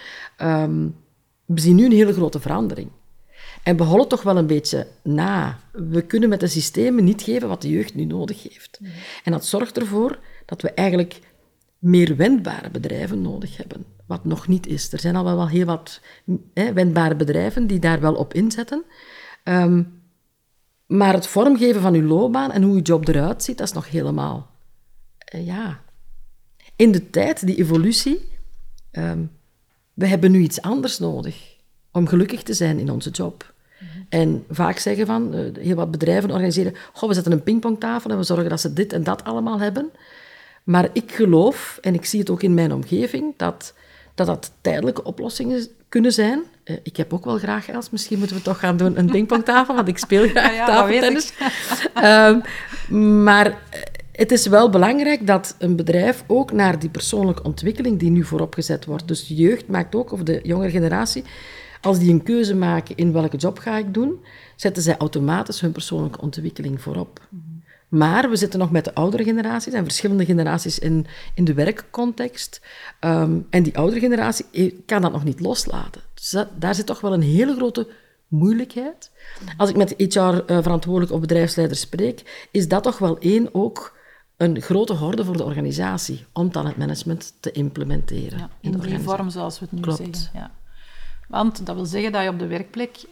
[0.41, 0.95] Um,
[1.45, 2.89] we zien nu een hele grote verandering.
[3.63, 5.59] En we hollen toch wel een beetje na.
[5.71, 8.79] We kunnen met de systemen niet geven wat de jeugd nu nodig heeft.
[9.23, 11.19] En dat zorgt ervoor dat we eigenlijk
[11.79, 14.91] meer wendbare bedrijven nodig hebben, wat nog niet is.
[14.91, 16.01] Er zijn al wel heel wat
[16.53, 18.83] hè, wendbare bedrijven die daar wel op inzetten.
[19.43, 19.83] Ehm,
[20.87, 23.89] maar het vormgeven van uw loopbaan en hoe uw job eruit ziet, dat is nog
[23.89, 24.49] helemaal...
[25.35, 25.81] Uh, ja,
[26.75, 28.29] in de tijd, die evolutie,
[28.91, 29.25] ehm,
[29.93, 31.57] we hebben nu iets anders nodig
[31.91, 33.50] om gelukkig te zijn in onze job.
[34.09, 38.17] En vaak zeggen van, uh, heel wat bedrijven organiseren, goh, we zetten een pingpongtafel en
[38.17, 39.89] we zorgen dat ze dit en dat allemaal hebben.
[40.63, 43.73] Maar ik geloof, en ik zie het ook in mijn omgeving, dat
[44.15, 46.41] dat, dat tijdelijke oplossingen kunnen zijn.
[46.65, 49.75] Uh, ik heb ook wel graag, Els, misschien moeten we toch gaan doen een pingpongtafel,
[49.75, 51.33] want ik speel graag ja, ja, tafeltennis.
[52.03, 53.55] um, maar eh,
[54.11, 58.85] het is wel belangrijk dat een bedrijf ook naar die persoonlijke ontwikkeling die nu vooropgezet
[58.85, 61.23] wordt, dus de jeugd maakt ook, of de jongere generatie,
[61.81, 64.19] als die een keuze maken in welke job ga ik doen,
[64.55, 67.21] zetten zij automatisch hun persoonlijke ontwikkeling voorop.
[67.87, 69.65] Maar we zitten nog met de oudere generatie.
[69.65, 72.61] Er zijn verschillende generaties in, in de werkcontext.
[72.99, 76.01] Ehm, en die oudere generatie eh, kan dat nog niet loslaten.
[76.13, 77.87] Dus daar zit toch wel een hele grote
[78.27, 79.11] moeilijkheid.
[79.57, 83.99] Als ik met HR-verantwoordelijk of bedrijfsleider spreek, is dat toch wel één ook
[84.37, 88.37] een grote horde voor de organisatie om talentmanagement te implementeren.
[88.39, 89.97] Ja, in, in die vorm zoals we het nu Klopt.
[89.97, 90.29] zeggen.
[90.33, 90.51] Ja.
[91.31, 93.05] Want dat wil zeggen dat je op de werkplek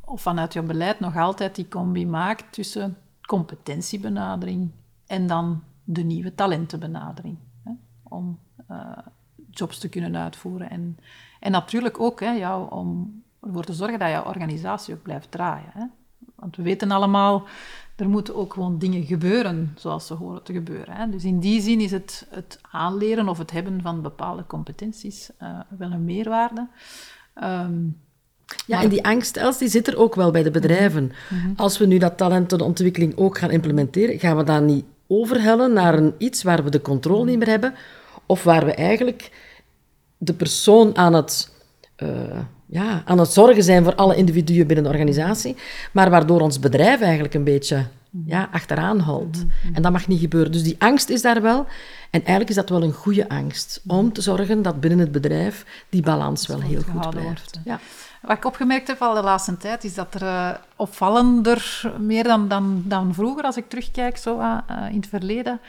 [0.00, 4.70] of vanuit je beleid nog altijd die combi maakt tussen competentiebenadering
[5.06, 7.36] en dan de nieuwe talentenbenadering.
[7.64, 7.72] Hè,
[8.02, 8.38] om
[8.70, 8.98] uh,
[9.50, 10.70] jobs te kunnen uitvoeren.
[10.70, 10.98] En,
[11.40, 15.70] en natuurlijk ook hè, jou, om ervoor te zorgen dat jouw organisatie ook blijft draaien.
[15.72, 15.84] Hè.
[16.34, 17.46] Want we weten allemaal,
[17.96, 20.94] er moeten ook gewoon dingen gebeuren zoals ze horen te gebeuren.
[20.94, 21.08] Hè.
[21.08, 25.60] Dus in die zin is het, het aanleren of het hebben van bepaalde competenties uh,
[25.68, 26.68] wel een meerwaarde.
[27.34, 27.96] Um,
[28.66, 31.12] ja, en die angst, die zit er ook wel bij de bedrijven.
[31.28, 31.46] Mhm.
[31.46, 31.52] Mhm.
[31.56, 36.14] Als we nu dat talentenontwikkeling ook gaan implementeren, gaan we dan niet overhellen naar een
[36.18, 37.74] iets waar we de controle niet meer hebben,
[38.26, 39.30] of waar we eigenlijk
[40.18, 41.52] de persoon aan het,
[42.02, 42.08] uh,
[42.66, 45.56] ja, aan het zorgen zijn voor alle individuen binnen de organisatie,
[45.92, 47.86] maar waardoor ons bedrijf eigenlijk een beetje
[48.24, 48.96] ja, achteraan.
[48.96, 49.74] Mhm.
[49.74, 50.52] En dat mag niet gebeuren.
[50.52, 51.66] Dus die angst is daar wel.
[52.10, 55.84] En eigenlijk is dat wel een goede angst, om te zorgen dat binnen het bedrijf
[55.88, 57.60] die balans wel heel goed blijft.
[57.64, 57.80] Ja.
[58.22, 62.48] Wat ik opgemerkt heb al de laatste tijd, is dat er uh, opvallender, meer dan,
[62.48, 64.58] dan, dan vroeger, als ik terugkijk zo, uh,
[64.90, 65.60] in het verleden,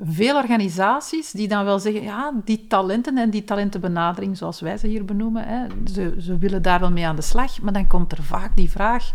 [0.00, 4.86] veel organisaties die dan wel zeggen, ja, die talenten en die talentenbenadering, zoals wij ze
[4.86, 8.12] hier benoemen, hè, ze, ze willen daar wel mee aan de slag, maar dan komt
[8.12, 9.12] er vaak die vraag,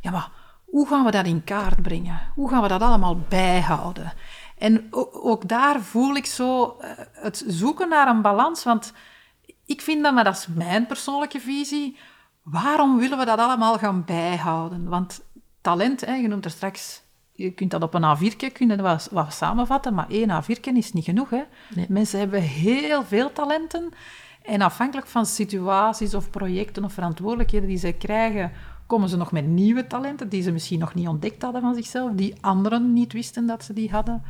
[0.00, 0.30] ja, maar
[0.66, 2.20] hoe gaan we dat in kaart brengen?
[2.34, 4.12] Hoe gaan we dat allemaal bijhouden?
[4.58, 6.76] En ook daar voel ik zo
[7.12, 8.92] het zoeken naar een balans, want
[9.64, 11.98] ik vind dat, maar dat is mijn persoonlijke visie,
[12.42, 14.88] waarom willen we dat allemaal gaan bijhouden?
[14.88, 15.24] Want
[15.60, 17.02] talent, hè, je noemt er straks,
[17.32, 21.04] je kunt dat op een A4'tje kunnen wat, wat samenvatten, maar één A4'tje is niet
[21.04, 21.30] genoeg.
[21.30, 21.42] Hè?
[21.88, 23.92] Mensen hebben heel veel talenten
[24.42, 28.52] en afhankelijk van situaties of projecten of verantwoordelijkheden die ze krijgen,
[28.86, 32.10] komen ze nog met nieuwe talenten die ze misschien nog niet ontdekt hadden van zichzelf,
[32.14, 34.22] die anderen niet wisten dat ze die hadden.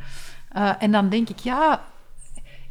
[0.57, 1.83] Uh, en dan denk ik, ja,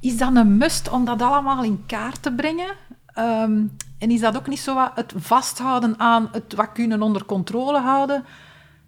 [0.01, 2.75] is dat een must om dat allemaal in kaart te brengen?
[3.19, 7.25] Um, en is dat ook niet zo wat het vasthouden aan het wat kunnen onder
[7.25, 8.25] controle houden?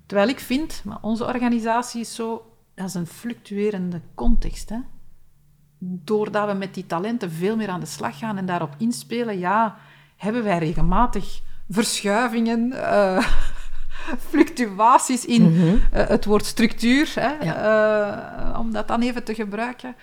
[0.06, 4.68] Terwijl ik vind, maar onze organisatie is zo, dat is een fluctuerende context.
[4.68, 4.78] Hè?
[5.78, 9.76] Doordat we met die talenten veel meer aan de slag gaan en daarop inspelen, ja,
[10.16, 13.26] hebben wij regelmatig verschuivingen, uh,
[14.30, 15.76] fluctuaties in mhm.
[15.92, 17.44] eh, het woord structuur, hè?
[17.44, 19.96] Uh, om dat dan even te gebruiken.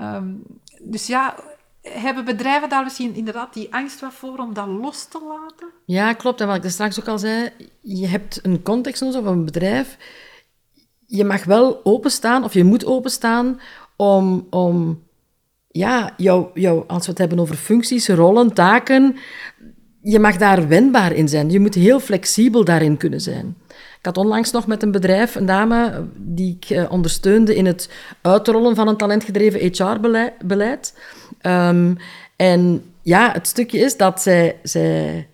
[0.00, 0.42] Um,
[0.82, 1.34] dus ja,
[1.82, 5.68] hebben bedrijven daar misschien inderdaad die angst wat voor om dat los te laten?
[5.84, 6.40] Ja, klopt.
[6.40, 9.44] En wat ik er straks ook al zei, je hebt een context nodig of een
[9.44, 9.96] bedrijf.
[11.06, 13.60] Je mag wel openstaan, of je moet openstaan,
[13.96, 15.02] om, om
[15.68, 19.16] ja, jou, jou, als we het hebben over functies, rollen, taken,
[20.06, 21.50] je mag daar wendbaar in zijn.
[21.50, 23.56] Je moet heel flexibel daarin kunnen zijn.
[23.68, 27.90] Ik had onlangs nog met een bedrijf, een dame, die ik eh, ondersteunde in het
[28.22, 30.94] uitrollen van een talentgedreven HR-beleid.
[31.42, 31.96] Um,
[32.36, 35.28] en ja, het stukje is dat zij, zij...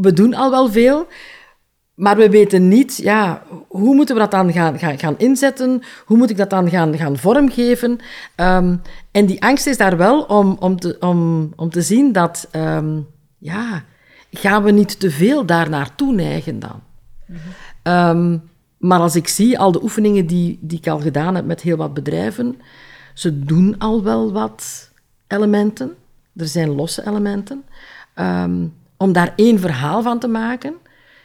[0.00, 1.06] We doen al wel veel,
[1.94, 5.82] maar we weten niet, ja, hoe moeten we dat dan gaan, gaan, inzetten?
[6.04, 7.98] Hoe moet ik dat dan gaan, gaan vormgeven?
[8.36, 12.48] Um, en die angst is daar wel om, om, te, om, om te zien dat,
[12.52, 13.06] um,
[13.38, 13.84] ja,
[14.32, 16.82] gaan we niet te veel daarnaar toeneigen dan?
[17.26, 17.36] Mm
[17.82, 18.42] -hmm.
[18.78, 21.76] maar als ik zie al de oefeningen die, die ik al gedaan heb met heel
[21.76, 22.60] wat bedrijven,
[23.14, 24.90] ze doen al wel wat
[25.26, 25.94] elementen.
[26.36, 27.64] Er zijn losse elementen.
[28.14, 30.74] Um, om daar één verhaal van te maken.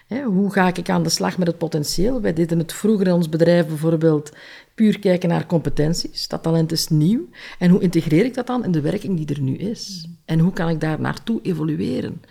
[0.08, 2.22] Hè, hoe ga ik aan de slag met het potentieel?
[2.22, 4.32] Wij deden het vroeger in ons bedrijf bijvoorbeeld
[4.76, 6.28] puur kijken naar competenties.
[6.28, 7.22] Dat talent is nieuw.
[7.60, 10.08] En hoe integreer ik dat dan in de werking die er nu is?
[10.26, 12.22] En hoe kan ik daar naartoe evolueren?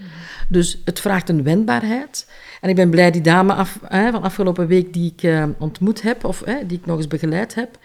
[0.49, 2.31] Dus het vraagt een wendbaarheid.
[2.61, 6.03] En ik ben blij die dame af, hè, van afgelopen week die ik uh, ontmoet
[6.03, 7.79] heb, of hè, die ik nog eens begeleid heb.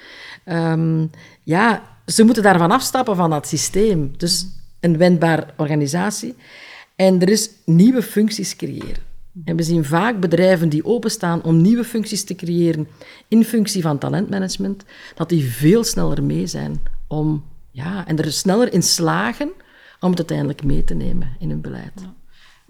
[0.46, 1.10] Um,
[1.44, 4.14] ja, ze moeten daarvan afstappen, van dat systeem.
[4.18, 4.48] Dus
[4.80, 6.36] een wendbaar organisatie.
[6.96, 9.11] En er is nieuwe functies creëren.
[9.46, 12.88] En we zien vaak bedrijven die openstaan om nieuwe functies te creëren
[13.28, 14.84] in functie van talentmanagement,
[15.16, 19.52] dat die veel sneller mee zijn om, ja, en er sneller in slagen
[20.00, 21.94] om het uiteindelijk mee te nemen in hun beleid.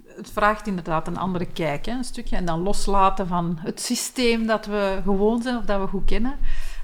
[0.05, 4.47] Het vraagt inderdaad een andere kijk, hè, een stukje, en dan loslaten van het systeem
[4.47, 6.37] dat we gewoon zijn of dat we goed kennen.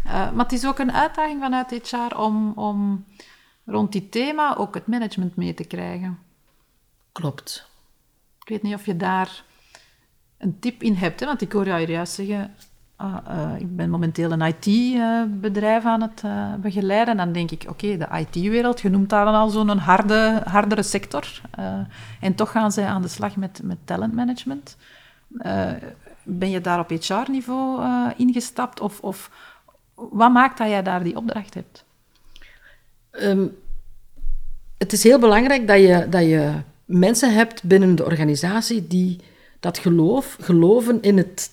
[0.06, 3.06] Uh, maar het is ook een uitdaging vanuit HR om, om
[3.66, 6.20] rond die thema ook het management mee te krijgen.
[7.12, 7.70] Klopt.
[8.42, 9.44] Ik weet niet of je daar
[10.38, 11.26] een tip in hebt, hè?
[11.26, 12.54] want ik hoor jou juist zeggen,
[13.02, 17.08] uh, uh, ik ben momenteel een IT-bedrijf aan het uh, begeleiden.
[17.08, 20.84] En dan denk ik, oké, de IT-wereld, je noemt daar dan al zo'n harde, hardere
[20.84, 21.42] sector.
[22.20, 24.78] en toch gaan zij aan de slag met, met talentmanagement.
[26.24, 27.82] ben je daar op HR-niveau
[28.18, 28.80] ingestapt?
[28.80, 29.32] Of, of
[29.96, 31.86] wat maakt dat jij daar die opdracht hebt?
[33.12, 33.56] Um,
[34.78, 36.54] het is heel belangrijk dat je, dat je
[36.86, 39.20] mensen hebt binnen de organisatie die
[39.68, 41.50] dat geloof, geloven in het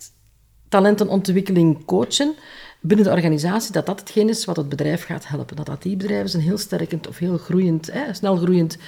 [0.69, 2.35] talentenontwikkeling coachen
[2.81, 5.57] binnen de organisatie, dat dat hetgeen is wat het bedrijf gaat helpen.
[5.57, 8.79] Dat dat die bedrijf is een heel sterkend of heel groeiend, hè, snel groeiend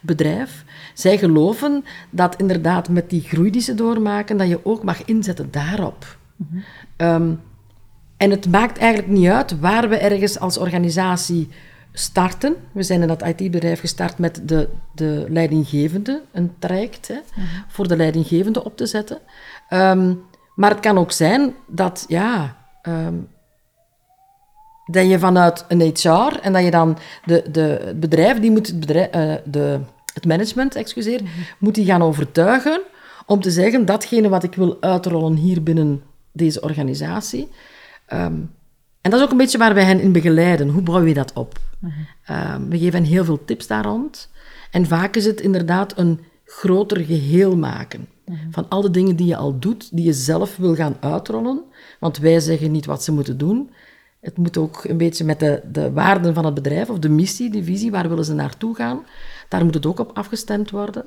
[0.00, 0.64] bedrijf.
[0.94, 5.50] Zij geloven dat inderdaad met die groei die ze doormaken, dat je ook mag inzetten
[5.50, 6.16] daarop.
[6.36, 6.62] Mm
[6.96, 7.40] um,
[8.16, 11.48] en het maakt eigenlijk niet uit waar we ergens als organisatie
[11.98, 12.56] starten.
[12.72, 17.46] We zijn in dat IT-bedrijf gestart met de, de leidinggevende, een traject hè, mhm.
[17.68, 19.18] voor de leidinggevende op te zetten.
[19.68, 20.14] Ehm,
[20.54, 23.28] maar het kan ook zijn dat, ja, um,
[24.84, 28.66] dat je vanuit een HR en dat je dan de, de, het bedrijf, die moet
[28.66, 29.80] het, bedrijf, uh, de,
[30.14, 31.28] het management, excuseer, mm
[31.58, 32.80] moet die gaan overtuigen
[33.26, 37.48] om te zeggen datgene wat ik wil uitrollen hier binnen deze organisatie.
[38.12, 38.54] Um,
[39.00, 40.68] en dat is ook een beetje waar wij hen in begeleiden.
[40.68, 41.58] Hoe bouw je dat op?
[42.24, 44.30] Ehm, we geven heel veel tips daar rond.
[44.70, 48.08] En vaak is het inderdaad een groter geheel maken.
[48.50, 51.62] Van al de dingen die je al doet, die je zelf wil gaan uitrollen.
[52.00, 53.70] Want wij zeggen niet wat ze moeten doen.
[54.20, 57.50] Het moet ook een beetje met de, de waarden van het bedrijf, of de missie,
[57.50, 59.06] de visie, waar willen ze naartoe gaan.
[59.48, 61.04] Daar moet het ook op afgestemd worden.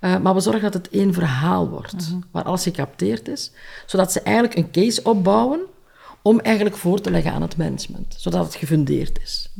[0.00, 3.52] Uh, maar we zorgen dat het één verhaal wordt, waar alles gecapteerd is.
[3.86, 5.60] Zodat ze eigenlijk een case opbouwen
[6.22, 9.52] om eigenlijk voor te leggen aan het management, zodat het gefundeerd is.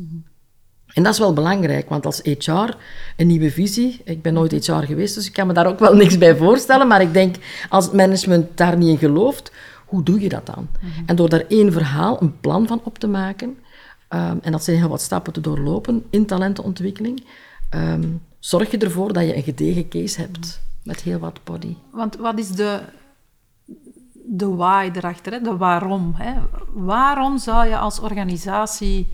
[0.95, 2.77] En dat is wel belangrijk, want als HR
[3.17, 5.95] een nieuwe visie, ik ben nooit HR geweest, dus ik kan me daar ook wel
[5.95, 7.37] niks bij voorstellen, maar ik denk,
[7.69, 9.53] als het management daar niet in gelooft,
[9.87, 10.69] hoe doe je dat dan?
[11.07, 13.49] En door daar één verhaal, een plan van op te maken,
[14.09, 17.25] um, en dat zijn heel wat stappen te doorlopen in talentenontwikkeling,
[17.75, 21.77] um, zorg je ervoor dat je een gedegen case hebt met heel wat body.
[21.91, 22.81] Want wat is de
[24.31, 25.41] de why erachter, hè?
[25.41, 26.15] de waarom.
[26.17, 26.35] Hè?
[26.73, 29.09] Waarom zou je als organisatie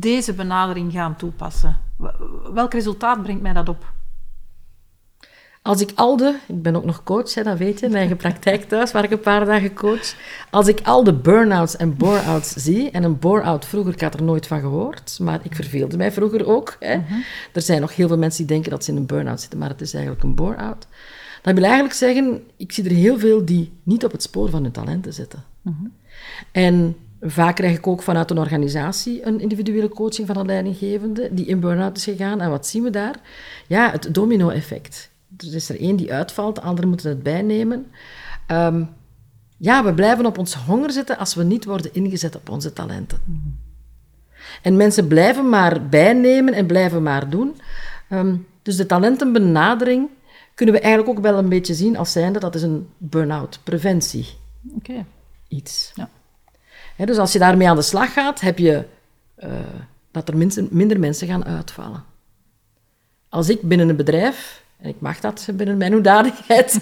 [0.00, 1.76] deze benadering gaan toepassen?
[2.52, 3.92] Welk resultaat brengt mij dat op?
[5.62, 8.16] Als ik al de, ik ben ook nog coach, hè, dat weet je, mijn eigen
[8.16, 10.14] praktijk thuis, waar ik een paar dagen coach.
[10.50, 14.22] Als ik al de burn-outs en bore-outs zie, en een bore-out vroeger, ik had er
[14.22, 16.76] nooit van gehoord, maar ik verveelde mij vroeger ook.
[16.80, 16.96] Hè.
[16.96, 17.12] Mhm.
[17.52, 19.68] Er zijn nog heel veel mensen die denken dat ze in een burn-out zitten, maar
[19.68, 20.86] het is eigenlijk een bore-out.
[21.42, 24.62] Dat wil eigenlijk zeggen, ik zie er heel veel die niet op het spoor van
[24.62, 25.44] hun talenten zitten.
[25.62, 25.86] Mhm.
[26.52, 31.46] En vaak krijg ik ook vanuit een organisatie een individuele coaching van een leidinggevende die
[31.46, 32.40] in burn-out is gegaan.
[32.40, 33.20] En wat zien we daar?
[33.66, 35.10] Ja, het domino-effect.
[35.36, 37.86] Er is er één die uitvalt, de anderen moeten het bijnemen.
[38.48, 38.88] Um,
[39.56, 43.18] ja, we blijven op ons honger zitten als we niet worden ingezet op onze talenten.
[43.24, 43.38] Mhm.
[44.62, 47.60] En mensen blijven maar bijnemen en blijven maar doen.
[48.10, 50.08] Um, dus de talentenbenadering
[50.54, 54.26] kunnen we eigenlijk ook wel een beetje zien als zijnde dat is een burn-out preventie.
[54.76, 55.04] Oké.
[55.48, 55.92] Iets.
[55.94, 56.08] Ja.
[56.96, 58.84] Dus als je daarmee aan de slag gaat, heb je
[59.44, 59.50] uh,
[60.10, 62.04] dat er minder, minder mensen gaan uitvallen.
[63.28, 66.80] Als ik binnen een bedrijf, en ik mag dat binnen mijn hoedanigheid,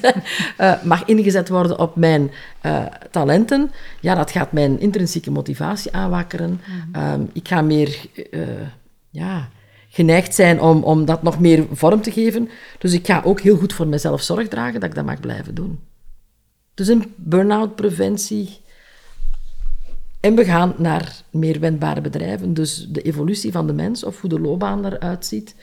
[0.58, 2.30] uh, mag ingezet worden op mijn
[2.62, 3.70] uh, talenten,
[4.00, 6.60] ja, dat gaat mijn intrinsieke motivatie aanwakkeren.
[6.66, 8.06] Mm um, ik ga meer,
[9.10, 9.48] ja,
[9.88, 12.48] geneigd zijn om, om dat nog meer vorm te geven.
[12.78, 15.54] Dus ik ga ook heel goed voor mezelf zorg dragen dat ik dat mag blijven
[15.54, 15.78] doen.
[16.74, 18.59] Dus een burn-out preventie.
[20.20, 22.54] En we gaan naar meer wendbare bedrijven.
[22.54, 25.54] Dus de evolutie van de mens of hoe de loopbaan eruit ziet.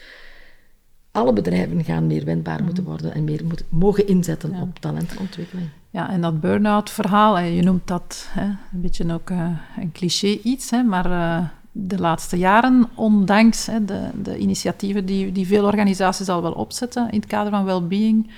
[1.12, 2.92] Alle bedrijven gaan meer wendbaar moeten mhm.
[2.92, 5.68] worden en meer moeten, mogen inzetten op talentenontwikkeling.
[5.90, 9.50] Ja, en dat burn-out verhaal, je noemt dat hè, een beetje ook uh,
[9.80, 15.32] een cliché iets, hè, maar uh, de laatste jaren, ondanks hè, de, de, initiatieven die,
[15.32, 18.30] die veel organisaties al wel opzetten in het kader van well-being,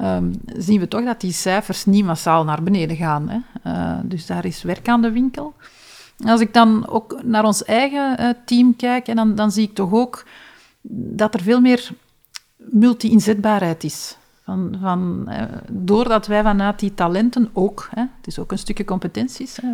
[0.00, 3.28] um, zien we toch dat die cijfers niet massaal naar beneden gaan.
[3.28, 3.38] Hè.
[3.66, 5.54] Uh, dus daar is werk aan de winkel.
[6.24, 9.92] Als ik dan ook naar ons eigen team kijk, en dan, dan zie ik toch
[9.92, 10.26] ook
[10.82, 11.90] dat er veel meer
[12.56, 14.16] multi-inzetbaarheid is.
[14.44, 18.84] Van, van, eh, doordat wij vanuit die talenten ook, hè, het is ook een stukje
[18.84, 19.68] competenties, hè,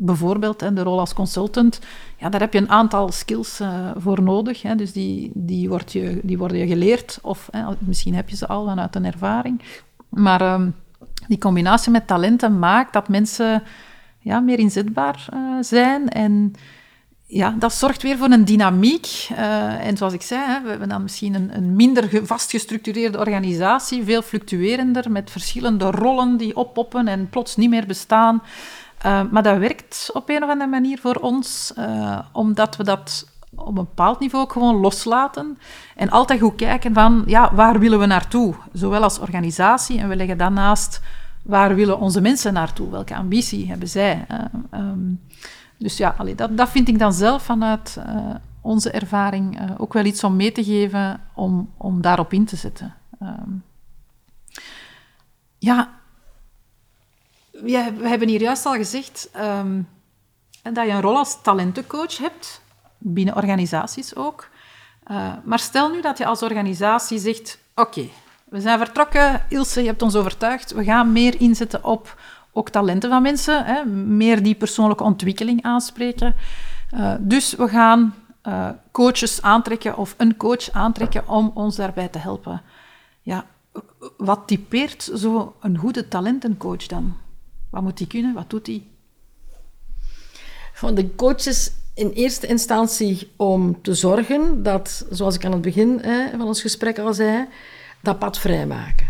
[0.00, 1.80] bijvoorbeeld hè, de rol als consultant,
[2.16, 4.62] ja, daar heb je een aantal skills uh, voor nodig.
[4.62, 8.36] Hè, dus die, die, wordt je, die worden je geleerd, of hè, misschien heb je
[8.36, 9.62] ze al vanuit een ervaring.
[10.08, 10.74] Maar um,
[11.28, 13.62] die combinatie met talenten maakt dat mensen
[14.18, 16.54] ja, meer inzetbaar uh, zijn en
[17.32, 19.28] ja, dat zorgt weer voor een dynamiek.
[19.32, 23.18] Uh, en zoals ik zei, hè, we hebben dan misschien een, een minder vast gestructureerde
[23.18, 28.42] organisatie, veel fluctuerender, met verschillende rollen die oppoppen en plots niet meer bestaan.
[29.06, 33.28] Uh, maar dat werkt op een of andere manier voor ons, uh, omdat we dat
[33.54, 35.58] op een bepaald niveau ook gewoon loslaten.
[35.96, 38.54] En altijd goed kijken van, ja, waar willen we naartoe?
[38.72, 41.00] Zowel als organisatie, en we leggen daarnaast,
[41.42, 42.90] waar willen onze mensen naartoe?
[42.90, 44.26] Welke ambitie hebben zij?
[44.74, 45.20] Um,
[45.76, 47.98] dus ja, dat, dat vind ik dan zelf vanuit
[48.60, 52.94] onze ervaring ook wel iets om mee te geven om, om daarop in te zetten.
[53.22, 53.62] Um,
[57.62, 59.88] we, hebben hier juist al gezegd um,
[60.62, 62.62] dat je een rol als talentencoach hebt,
[62.98, 64.48] binnen organisaties ook.
[65.10, 68.08] Uh, maar stel nu dat je als organisatie zegt, oké,
[68.44, 72.20] we zijn vertrokken, Ilse, je hebt ons overtuigd, we gaan meer inzetten op
[72.52, 76.34] ook talenten van mensen, hè, meer die persoonlijke ontwikkeling aanspreken.
[76.94, 78.14] Uh, dus we gaan
[78.48, 82.62] uh, coaches aantrekken of een coach aantrekken om ons daarbij te helpen.
[83.22, 83.44] Ja,
[84.16, 87.16] wat typeert zo een goede talentencoach dan?
[87.70, 88.34] Wat moet die kunnen?
[88.34, 88.90] Wat doet die?
[90.72, 96.00] Van de coaches in eerste instantie om te zorgen dat, zoals ik aan het begin
[96.30, 97.48] van ons gesprek al zei,
[98.02, 99.09] dat pad vrijmaken.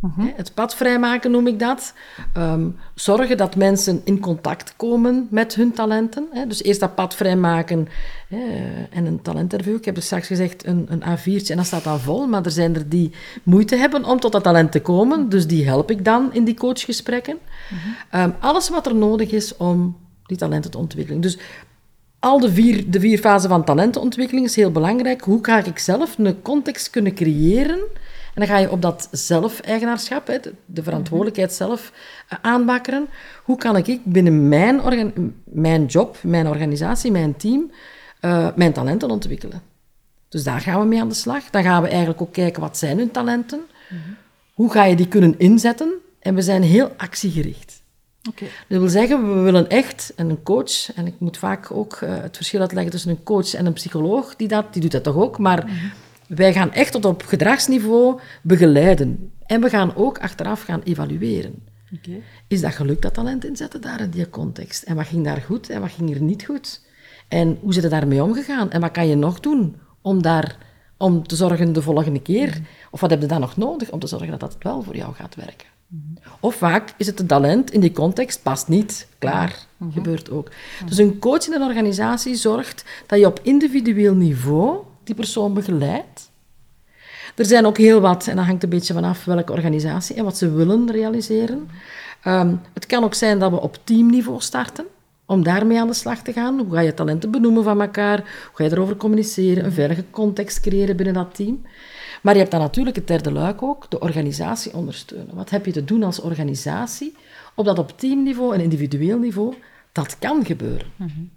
[0.00, 0.26] Mhm.
[0.36, 1.94] Het pad vrijmaken noem ik dat.
[2.36, 6.28] Um, zorgen dat mensen in contact komen met hun talenten.
[6.30, 6.46] Hè.
[6.46, 7.88] Dus eerst dat pad vrijmaken
[8.28, 8.38] hè,
[8.90, 9.76] en een talentinterview.
[9.76, 12.26] Ik heb er straks gezegd een, een A4'tje en dat staat dan vol.
[12.26, 15.28] Maar er zijn er die moeite hebben om tot dat talent te komen.
[15.28, 17.38] Dus die help ik dan in die coachgesprekken.
[17.70, 17.78] Mm
[18.20, 19.96] um, alles wat er nodig is om
[20.26, 21.20] die talenten te ontwikkelen.
[21.20, 21.38] Dus
[22.18, 25.20] al de vier, de vier fasen van talentenontwikkeling is heel belangrijk.
[25.20, 27.80] Hoe ga ik zelf een context kunnen creëren en
[28.40, 31.92] dan ga je op dat zelf-eigenaarschap, de verantwoordelijkheid zelf,
[32.28, 33.08] eh, aanbakkeren.
[33.44, 34.80] Hoe kan ik binnen mijn,
[35.44, 37.70] mijn job, mijn organisatie, mijn team,
[38.20, 39.62] uh, mijn talenten ontwikkelen?
[40.28, 41.50] Dus daar gaan we mee aan de slag.
[41.50, 43.60] Dan gaan we eigenlijk ook kijken, wat zijn hun talenten?
[44.54, 45.92] Hoe ga je die kunnen inzetten?
[46.18, 47.82] En we zijn heel actiegericht.
[48.28, 48.48] Okay.
[48.68, 52.10] Dat wil zeggen, we willen echt, en een coach, en ik moet vaak ook uh,
[52.10, 55.16] het verschil uitleggen tussen een coach en een psycholoog, die, dat, die doet dat toch
[55.16, 55.64] ook, maar...
[55.66, 55.74] Mhm.
[56.36, 59.32] Wij gaan echt tot op gedragsniveau begeleiden.
[59.46, 61.54] En we gaan ook achteraf gaan evalueren.
[61.94, 62.22] Okay.
[62.48, 64.82] Is dat gelukt, dat talent inzetten daar in die context?
[64.82, 66.80] En wat ging daar goed en wat ging er niet goed?
[67.28, 68.70] En hoe zit er daarmee omgegaan?
[68.70, 70.56] En wat kan je nog doen om, daar,
[70.96, 72.48] om te zorgen de volgende keer?
[72.48, 72.60] Mhm.
[72.90, 75.14] Of wat heb je dan nog nodig om te zorgen dat dat wel voor jou
[75.14, 75.66] gaat werken?
[75.86, 76.28] Mhm.
[76.40, 79.08] Of vaak is het een talent in die context, past niet.
[79.18, 79.92] Klaar, mhm.
[79.92, 80.50] gebeurt ook.
[80.86, 86.30] Dus een coach in een organisatie zorgt dat je op individueel niveau die persoon begeleidt.
[87.36, 90.36] Er zijn ook heel wat, en dat hangt een beetje vanaf welke organisatie en wat
[90.36, 91.68] ze willen realiseren.
[92.24, 94.86] Um, het kan ook zijn dat we op teamniveau starten,
[95.26, 96.58] om daarmee aan de slag te gaan.
[96.58, 98.16] Hoe ga je talenten benoemen van elkaar?
[98.16, 99.64] Hoe ga je erover communiceren?
[99.64, 101.62] Een veilige context creëren binnen dat team.
[102.22, 105.34] Maar je hebt dan natuurlijk het derde luik ook, de organisatie ondersteunen.
[105.34, 107.16] Wat heb je te doen als organisatie,
[107.54, 109.54] opdat op teamniveau en individueel niveau
[109.92, 110.86] dat kan gebeuren?
[110.96, 111.30] Mm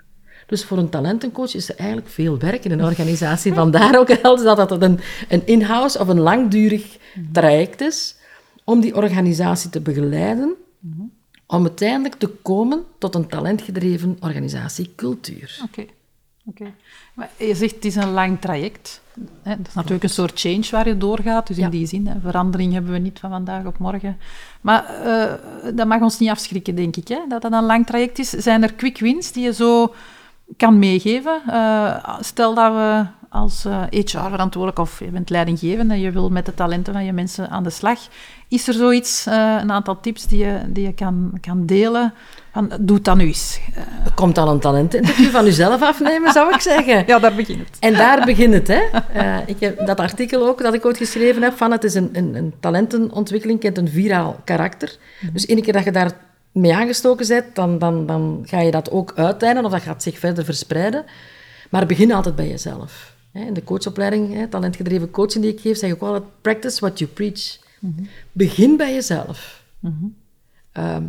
[0.48, 3.54] dus voor een talentencoach is er eigenlijk veel werk in een organisatie.
[3.64, 6.98] Vandaar ook dat dat een, een in-house of een langdurig
[7.32, 8.16] traject is
[8.64, 10.56] om die organisatie te begeleiden,
[11.48, 15.60] om uiteindelijk te komen tot een talentgedreven organisatiecultuur.
[15.64, 15.86] Oké.
[16.46, 16.74] Okay.
[17.14, 19.02] Maar je zegt het is een lang traject.
[19.42, 19.58] Hè?
[19.58, 21.48] Dat is natuurlijk een soort change waar je doorgaat.
[21.48, 24.18] Dus in die zin, hè, verandering hebben we niet van vandaag op morgen.
[24.62, 27.08] Maar uh, dat mag ons niet afschrikken, denk ik.
[27.08, 27.20] Hè?
[27.28, 28.30] Dat dat een lang traject is.
[28.30, 29.94] Zijn er quick wins die je zo
[30.58, 31.42] kan meegeven.
[31.48, 36.54] Uh, stel dat we als HR-verantwoordelijk of je bent leidinggevende en je wil met de
[36.54, 38.00] talenten van je mensen aan de slag.
[38.48, 42.14] Is er zoiets, een aantal tips die je, die je kan, kan delen?
[42.52, 43.60] Van, doe het dan nu eens.
[44.16, 47.04] Komt dan een talentinterview van jezelf afnemen, zou ik zeggen.
[47.08, 47.78] Ja, daar begint het.
[47.80, 48.68] En daar begint het.
[48.68, 48.82] Hè.
[49.46, 52.36] ik heb dat artikel ook dat ik ooit geschreven heb van het is een, een,
[52.36, 54.98] een talentenontwikkeling, kent een viraal karakter.
[55.22, 55.34] Mhm.
[55.34, 56.12] Dus één keer dat je daar
[56.54, 60.20] mee aangestoken bent, dan, dan, dan ga je dat ook uiteinden of dat gaat zich
[60.20, 61.06] verder verspreiden.
[61.70, 63.16] Maar begin altijd bij jezelf.
[63.32, 67.10] In de coachopleiding, talentgedreven coaching die ik geef, zeg ik ook altijd, practice what you
[67.12, 67.58] preach.
[67.80, 68.04] Mhm.
[68.32, 69.64] Begin bij jezelf.
[69.80, 69.94] Mhm.
[70.72, 71.04] Ehm,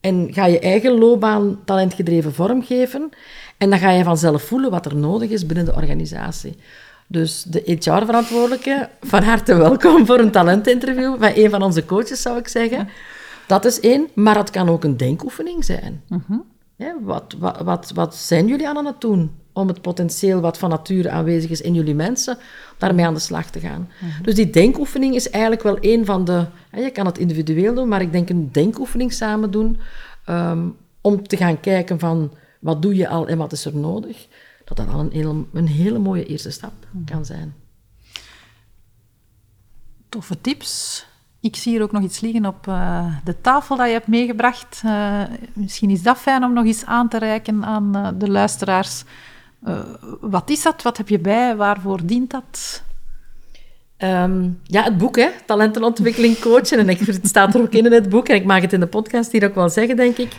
[0.00, 3.10] en ga je eigen loopbaan talentgedreven vormgeven.
[3.58, 6.56] En dan ga je vanzelf voelen wat er nodig is binnen de organisatie.
[7.06, 12.38] Dus de HR-verantwoordelijke, van harte welkom voor een talentinterview van een van onze coaches, zou
[12.38, 12.88] ik zeggen.
[13.46, 16.02] Dat is één, maar het kan ook een denkoefening zijn.
[16.08, 16.38] Mhm.
[17.02, 21.10] wat, wat, wat, wat zijn jullie aan het doen om het potentieel wat van nature
[21.10, 22.38] aanwezig is in jullie mensen,
[22.78, 23.90] daarmee aan de slag te gaan?
[24.00, 24.22] Mhm.
[24.22, 26.46] Dus die denkoefening is eigenlijk wel een van de...
[26.72, 29.78] je kan het individueel doen, maar ik denk een denkoefening samen doen
[30.24, 30.68] ehm,
[31.00, 34.26] om te gaan kijken van wat doe je al en wat is er nodig,
[34.64, 37.04] dat dat al een hele, een hele mooie eerste stap mhm.
[37.04, 37.54] kan zijn.
[40.08, 41.06] Toffe tips.
[41.44, 44.82] Ik zie hier ook nog iets liggen op uh, de tafel dat je hebt meegebracht.
[44.84, 45.22] Uh,
[45.52, 49.04] misschien is dat fijn om nog eens aan te reiken aan uh, de luisteraars.
[50.20, 50.82] wat is dat?
[50.82, 51.56] Wat heb je bij?
[51.56, 52.83] Waarvoor dient dat?
[53.98, 55.28] Um, ja, het boek, hè?
[55.46, 56.78] Talentenontwikkeling coachen.
[56.78, 58.28] En ik, het staat er ook in in het boek.
[58.28, 60.32] En ik mag het in de podcast hier ook wel zeggen, denk ik.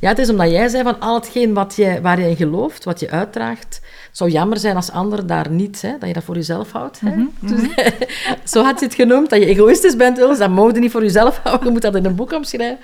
[0.00, 2.84] Ja, het is omdat jij zei van al hetgeen wat je, waar je in gelooft,
[2.84, 3.80] wat je uitdraagt,
[4.12, 7.00] zou jammer zijn als anderen daar niet, hè, dat je dat voor jezelf houdt.
[7.00, 7.10] Hè?
[7.10, 7.90] Mhm, dus, mhm.
[8.52, 11.66] zo had je het genoemd, dat je egoïstisch bent, dat je niet voor jezelf houden,
[11.66, 12.78] je moet dat in een boek omschrijven.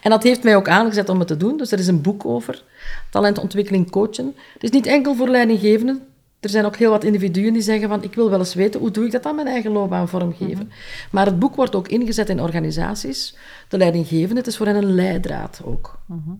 [0.00, 2.24] En dat heeft mij ook aangezet om het te doen, dus er is een boek
[2.24, 2.62] over,
[3.10, 4.34] talentontwikkeling coachen.
[4.52, 6.02] Het is niet enkel voor leidinggevenden,
[6.40, 8.90] er zijn ook heel wat individuen die zeggen van ik wil wel eens weten hoe
[8.90, 10.64] doe ik dat aan mijn eigen loopbaan vormgeven.
[10.64, 10.70] Mm
[11.10, 13.36] Maar het boek wordt ook ingezet in organisaties.
[13.68, 15.98] De leidinggevende, het is voor hen een leidraad ook.
[16.06, 16.30] Mhm.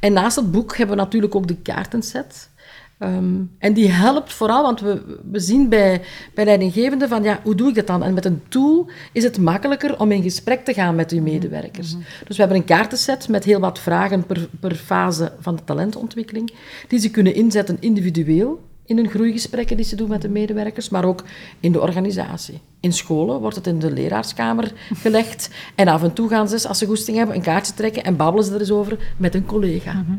[0.00, 2.50] En naast het boek hebben we natuurlijk ook de kaartenset.
[2.98, 6.00] Um, en die helpt vooral, want we, we zien bij,
[6.34, 8.02] bij leidinggevenden van, ja, hoe doe ik dat dan?
[8.02, 11.92] En met een tool is het makkelijker om in gesprek te gaan met uw medewerkers.
[11.92, 12.02] Mhm.
[12.26, 16.52] Dus we hebben een kaartenset met heel wat vragen per, per fase van de talentontwikkeling,
[16.88, 21.04] die ze kunnen inzetten individueel in hun groeigesprekken die ze doen met de medewerkers, maar
[21.04, 21.24] ook
[21.60, 22.60] in de organisatie.
[22.80, 26.78] In scholen wordt het in de leraarskamer gelegd en af en toe gaan ze, als
[26.78, 29.92] ze goesting hebben, een kaartje trekken en babbelen ze er eens over met een collega.
[29.92, 30.12] Mhm.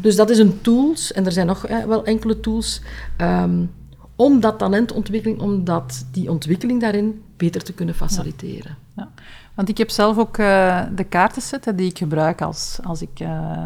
[0.00, 2.80] Dus dat is een tools, en er zijn nog wel enkele tools,
[3.18, 3.70] um,
[4.16, 8.76] om dat talentontwikkeling, om dat, die ontwikkeling daarin beter te kunnen faciliteren.
[8.96, 9.08] Ja.
[9.54, 13.64] Want ik heb zelf ook uh, de kaartensetten die ik gebruik als, als ik uh,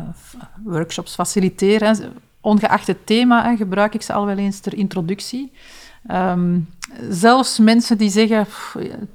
[0.64, 1.84] workshops faciliteer.
[1.84, 1.92] Hè
[2.44, 5.52] ongeacht het thema, gebruik ik ze al wel eens ter introductie.
[6.06, 6.58] Ehm,
[7.10, 8.46] zelfs mensen die zeggen,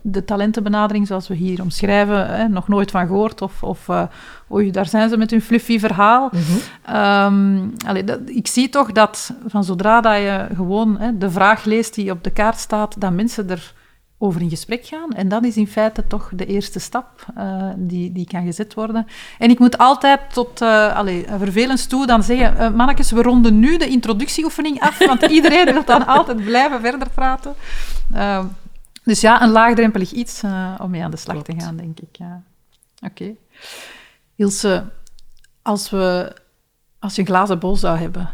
[0.01, 4.03] de talentenbenadering zoals we hier omschrijven, hè, nog nooit van gehoord, of, of uh,
[4.51, 6.31] oei, daar zijn ze met hun fluffy verhaal.
[6.31, 11.93] Mm dat, ik zie toch dat van zodra dat je gewoon hè, de vraag leest
[11.95, 13.73] die op de kaart staat, dat mensen er
[14.21, 15.11] over in gesprek gaan.
[15.11, 19.07] En dat is in feite toch de eerste stap uh, die, die kan gezet worden.
[19.37, 22.53] En ik moet altijd tot uh, allez, vervelens toe dan zeggen...
[22.53, 27.09] Uh, mannetjes, we ronden nu de introductieoefening af, want iedereen wil dan altijd blijven verder
[27.09, 27.53] praten.
[28.13, 28.45] Uh,
[29.03, 30.43] dus ja, een laagdrempelig iets
[30.77, 32.15] om mee aan de slag te gaan, denk ik.
[32.15, 32.41] Ja.
[33.01, 33.23] Oké.
[33.23, 33.35] Okay.
[34.35, 34.85] Ilse,
[35.61, 36.35] als, we,
[36.99, 38.29] als je een glazen bol zou hebben...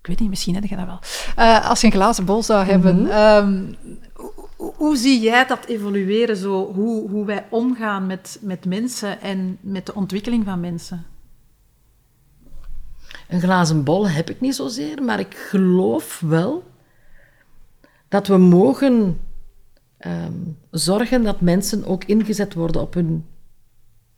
[0.00, 1.60] Ik weet niet, misschien heb je dat wel.
[1.60, 2.96] als je een glazen bol zou hebben...
[2.96, 4.08] Mm -hmm
[4.80, 9.86] hoe zie jij dat evolueren, zo, hoe, hoe wij omgaan met, met mensen en met
[9.86, 11.06] de ontwikkeling van mensen?
[13.28, 16.64] Een glazen bol heb ik niet zozeer, maar ik geloof wel
[18.08, 19.20] dat we mogen
[19.98, 20.32] ehm,
[20.70, 23.26] zorgen dat mensen ook ingezet worden op hun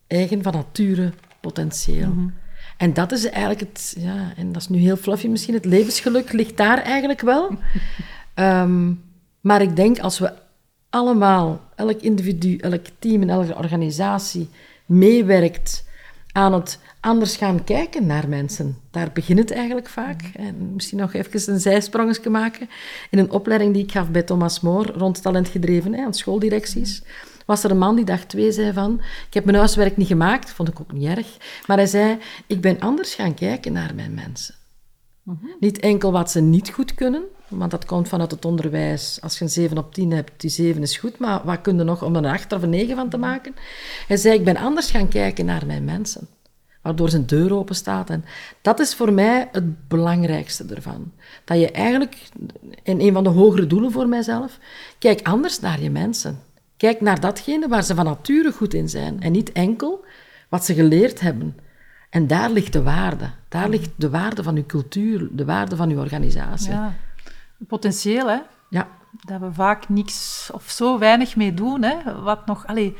[0.06, 2.08] eigen van nature potentieel.
[2.08, 2.28] Mhm.
[2.76, 6.32] En dat is eigenlijk het, ja, en dat is nu heel fluffy misschien, het levensgeluk
[6.32, 7.58] ligt daar eigenlijk wel.
[8.34, 9.02] um,
[9.42, 10.32] Maar ik denk als we
[10.92, 14.48] allemaal, elk individu, elk team en elke organisatie
[14.86, 15.84] meewerkt
[16.32, 18.78] aan het anders gaan kijken naar mensen.
[18.90, 20.22] Daar begint het eigenlijk vaak.
[20.34, 22.68] En misschien nog even een zijsprongetje maken.
[23.10, 27.02] In een opleiding die ik gaf bij Thomas Moor rond talentgedreven hè, aan schooldirecties,
[27.46, 30.50] was er een man die dag twee zei van, ik heb mijn huiswerk niet gemaakt,
[30.50, 31.36] vond ik ook niet erg,
[31.66, 34.54] maar hij zei, ik ben anders gaan kijken naar mijn mensen.
[35.22, 35.46] Mhm.
[35.60, 37.22] Niet enkel wat ze niet goed kunnen,
[37.52, 39.18] want dat komt vanuit het onderwijs.
[39.20, 41.84] Als je een 7 op 10 hebt, die 7 is goed, maar wat kun je
[41.84, 43.54] nog om een 8 of een 9 van te maken?
[44.06, 46.28] Hij zei, ik ben anders gaan kijken naar mijn mensen.
[46.82, 48.10] waardoor zijn deur open staat.
[48.10, 48.24] En
[48.62, 51.12] dat is voor mij het belangrijkste ervan.
[51.44, 52.16] Dat je eigenlijk,
[52.82, 54.58] in een van de hogere doelen voor mijzelf,
[54.98, 56.38] kijk anders naar je mensen.
[56.76, 59.20] Kijk naar datgene waar ze van nature goed in zijn.
[59.20, 60.04] En niet enkel
[60.48, 61.56] wat ze geleerd hebben.
[62.10, 63.30] En daar ligt de waarde.
[63.48, 66.72] Daar ligt de waarde van uw cultuur, de waarde van uw organisatie.
[66.72, 66.94] Ja.
[67.68, 68.38] Potentieel, hè?
[68.68, 68.88] Ja.
[69.10, 72.22] Dat we vaak niks of zo weinig mee doen, hè?
[72.22, 72.66] Wat nog...
[72.66, 72.96] Allee,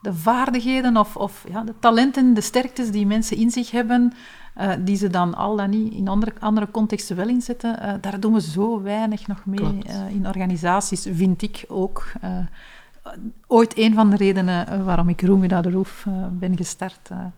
[0.00, 4.12] de vaardigheden of, of ja, de talenten, de sterktes die mensen in zich hebben,
[4.56, 8.20] uh, die ze dan al dan niet in andere, andere contexten wel inzetten, uh, daar
[8.20, 12.12] doen we zo weinig nog mee uh, in organisaties, vind ik ook.
[13.46, 17.08] ooit een van de redenen waarom ik Roemida de Roef ben gestart.
[17.10, 17.32] Oké,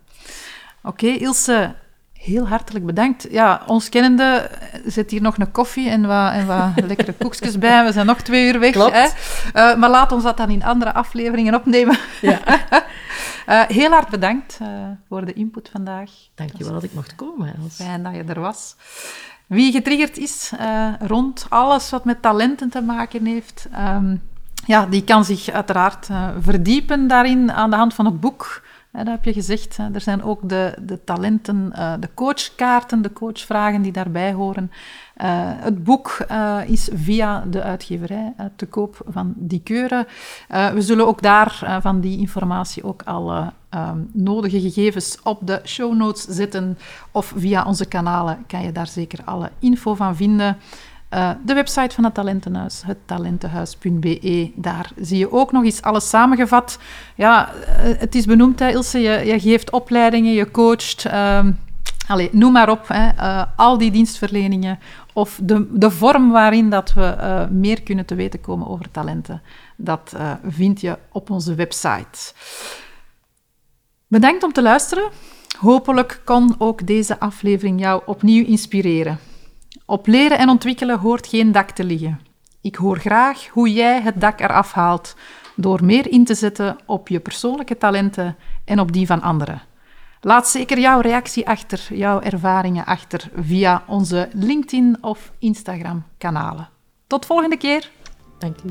[0.82, 1.74] okay, Ilse,
[2.22, 3.26] heel hartelijk bedankt.
[3.30, 4.50] Ja, ons kennende
[4.86, 7.84] zit hier nog een koffie en wat, en wat lekkere koekjes bij.
[7.84, 8.74] We zijn nog twee uur weg.
[8.74, 9.06] Hè?
[9.06, 11.98] Uh, maar laat ons dat dan in andere afleveringen opnemen.
[12.20, 12.40] Ja.
[12.46, 14.68] uh, heel hard bedankt uh,
[15.08, 16.10] voor de input vandaag.
[16.34, 17.54] Dankjewel dat ik mocht komen.
[17.62, 17.74] Els.
[17.74, 18.76] Fijn dat je er was.
[19.46, 20.52] Wie getriggerd is
[21.00, 24.22] rond alles wat met talenten te maken heeft, um,
[24.66, 26.08] ja, die kan zich uiteraard
[26.40, 28.62] verdiepen daarin aan de hand van het boek
[28.92, 29.78] dat heb je gezegd.
[29.92, 34.70] Er zijn ook de, de talenten, eh, de coachkaarten, de coachvragen die daarbij horen.
[35.14, 40.06] Eh, het boek eh, is via de uitgeverij te koop van die keuren.
[40.48, 45.94] we zullen ook daar van die informatie ook alle ehm, nodige gegevens op de show
[45.94, 46.78] notes zetten.
[47.10, 50.56] Of via onze kanalen kan je daar zeker alle info van vinden.
[51.14, 54.52] Uh, de website van het Talentenhuis, hettalentenhuis.be.
[54.54, 56.78] Daar zie je ook nog eens alles samengevat.
[57.14, 57.60] Ja, uh,
[57.98, 58.98] het is benoemd, hè, Ilse.
[58.98, 61.04] Je, je, geeft opleidingen, je coacht.
[61.06, 61.46] Uh,
[62.06, 62.88] allez, noem maar op.
[62.88, 64.78] Hè, uh, al die dienstverleningen.
[65.12, 69.42] Of de, de vorm waarin dat we meer kunnen te weten komen over talenten.
[69.76, 70.16] Dat
[70.48, 72.32] vind je op onze website.
[74.06, 75.10] Bedankt om te luisteren.
[75.58, 79.18] Hopelijk kon ook deze aflevering jou opnieuw inspireren.
[79.86, 82.20] Op leren en ontwikkelen hoort geen dak te liggen.
[82.60, 85.16] Ik hoor graag hoe jij het dak eraf haalt
[85.56, 89.62] door meer in te zetten op je persoonlijke talenten en op die van anderen.
[90.20, 96.68] Laat zeker jouw reactie achter, jouw ervaringen achter via onze LinkedIn of Instagram kanalen.
[97.06, 97.90] Tot volgende keer.
[98.38, 98.70] Dank u.